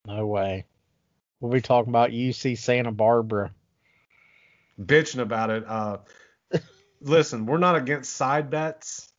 [0.05, 0.65] No way.
[1.39, 3.51] We'll be talking about UC Santa Barbara.
[4.79, 5.63] bitching about it.
[5.67, 5.97] Uh,
[7.01, 9.11] listen, we're not against side bets.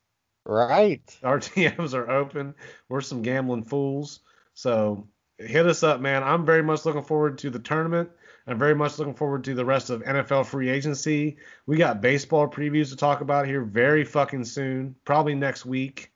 [0.44, 1.02] Right.
[1.22, 2.54] Our DMs are open.
[2.88, 4.20] We're some gambling fools.
[4.54, 5.08] So
[5.38, 6.22] hit us up, man.
[6.22, 8.10] I'm very much looking forward to the tournament.
[8.46, 11.36] I'm very much looking forward to the rest of NFL free agency.
[11.66, 16.11] We got baseball previews to talk about here very fucking soon, probably next week.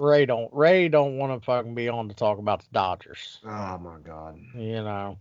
[0.00, 3.38] Ray don't Ray don't want to fucking be on to talk about the Dodgers.
[3.44, 5.18] Oh my god, You know.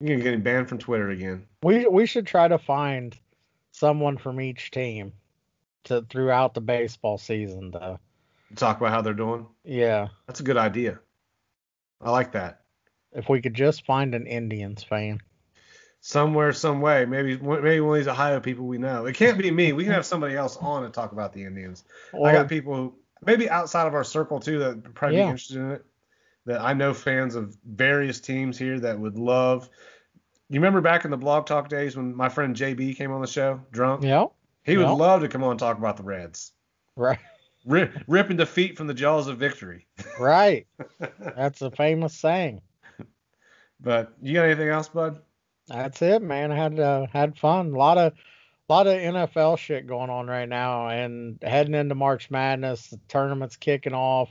[0.00, 1.46] you're getting banned from Twitter again.
[1.62, 3.16] We we should try to find
[3.72, 5.12] someone from each team
[5.84, 7.98] to throughout the baseball season though.
[8.56, 9.46] Talk about how they're doing.
[9.64, 10.08] Yeah.
[10.26, 11.00] That's a good idea.
[12.00, 12.60] I like that.
[13.12, 15.20] If we could just find an Indians fan.
[16.00, 17.06] somewhere, some way.
[17.06, 19.06] Maybe maybe one of these Ohio people we know.
[19.06, 19.72] It can't be me.
[19.72, 21.84] We can have somebody else on and talk about the Indians.
[22.12, 22.94] Or, I got people who
[23.26, 25.24] maybe outside of our circle too that probably Yeah.
[25.24, 25.84] be interested in it.
[26.46, 29.68] That I know fans of various teams here that would love
[30.50, 33.26] You remember back in the blog talk days when my friend JB came on the
[33.26, 34.04] show, drunk?
[34.04, 34.26] Yeah.
[34.62, 36.52] He would love to come on and talk about the Reds.
[36.96, 37.18] Right.
[37.64, 39.86] Rip, ripping defeat from the jaws of victory.
[40.20, 40.66] Right.
[41.18, 42.60] That's a famous saying.
[43.80, 45.22] But you got anything else, bud?
[45.66, 46.52] That's it, man.
[46.52, 47.72] I had uh, had fun.
[47.72, 48.12] A lot of
[48.72, 53.56] lot of NFL shit going on right now, and heading into March Madness, the tournament's
[53.56, 54.30] kicking off.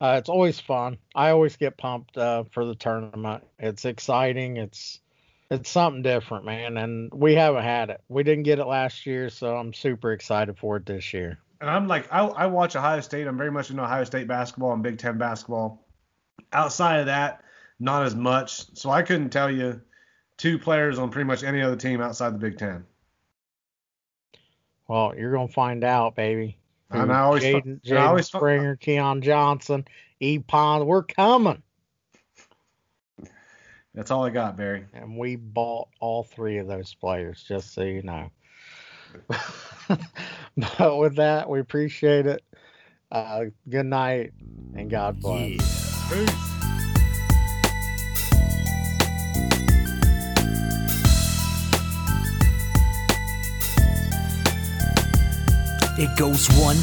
[0.00, 0.98] Uh, it's always fun.
[1.14, 3.44] I always get pumped uh, for the tournament.
[3.58, 4.56] It's exciting.
[4.56, 5.00] It's
[5.50, 6.76] it's something different, man.
[6.76, 8.00] And we haven't had it.
[8.08, 11.38] We didn't get it last year, so I'm super excited for it this year.
[11.60, 13.26] And I'm like, I, I watch Ohio State.
[13.26, 15.84] I'm very much into Ohio State basketball and Big Ten basketball.
[16.52, 17.42] Outside of that,
[17.80, 18.76] not as much.
[18.76, 19.80] So I couldn't tell you
[20.36, 22.84] two players on pretty much any other team outside the Big Ten.
[24.88, 26.58] Well, you're gonna find out, baby.
[26.90, 29.86] And I always, Jaden, and I always Jaden Springer, Keon Johnson,
[30.20, 30.38] E.
[30.38, 31.62] Pond, we're coming.
[33.94, 34.86] That's all I got, Barry.
[34.94, 38.30] and we bought all three of those players, just so you know.
[40.78, 42.42] but with that, we appreciate it.
[43.10, 44.32] Uh, good night
[44.74, 45.48] and God bless.
[46.10, 46.57] Peace.
[56.00, 56.76] It goes one,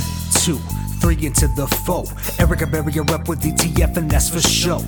[0.43, 0.57] two,
[0.99, 2.03] three into the four.
[2.37, 4.79] Erica Berry up with DTF, and that's for show.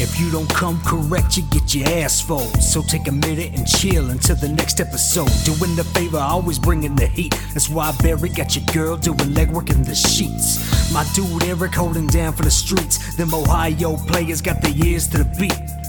[0.00, 2.48] If you don't come correct, you get your ass fold.
[2.62, 5.28] So take a minute and chill until the next episode.
[5.44, 7.38] Doing the favor, always bringing the heat.
[7.52, 10.92] That's why Barry got your girl doing legwork in the sheets.
[10.92, 13.14] My dude Eric holding down for the streets.
[13.16, 15.83] Them Ohio players got their ears to the beat.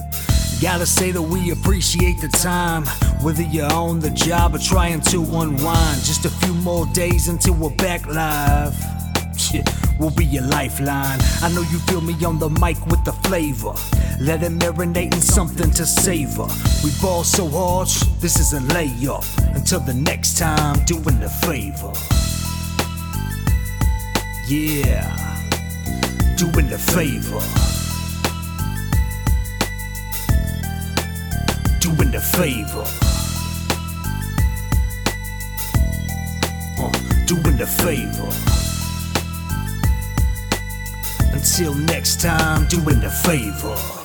[0.62, 2.86] Gotta say that we appreciate the time.
[3.22, 6.04] Whether you're on the job or trying to unwind.
[6.04, 8.74] Just a few more days until we're back live.
[9.98, 11.20] We'll be your lifeline.
[11.42, 13.74] I know you feel me on the mic with the flavor.
[14.20, 16.48] Let it marinate in something to savor.
[16.84, 17.88] We ball so hard,
[18.20, 19.26] this is a layup.
[19.56, 21.94] Until the next time, doing the favor.
[24.50, 25.08] Yeah,
[26.36, 27.75] doing the favor.
[31.86, 32.84] Doing the favor.
[36.80, 36.92] Uh,
[37.28, 38.32] doing the favor.
[41.32, 44.05] Until next time, doing the favor.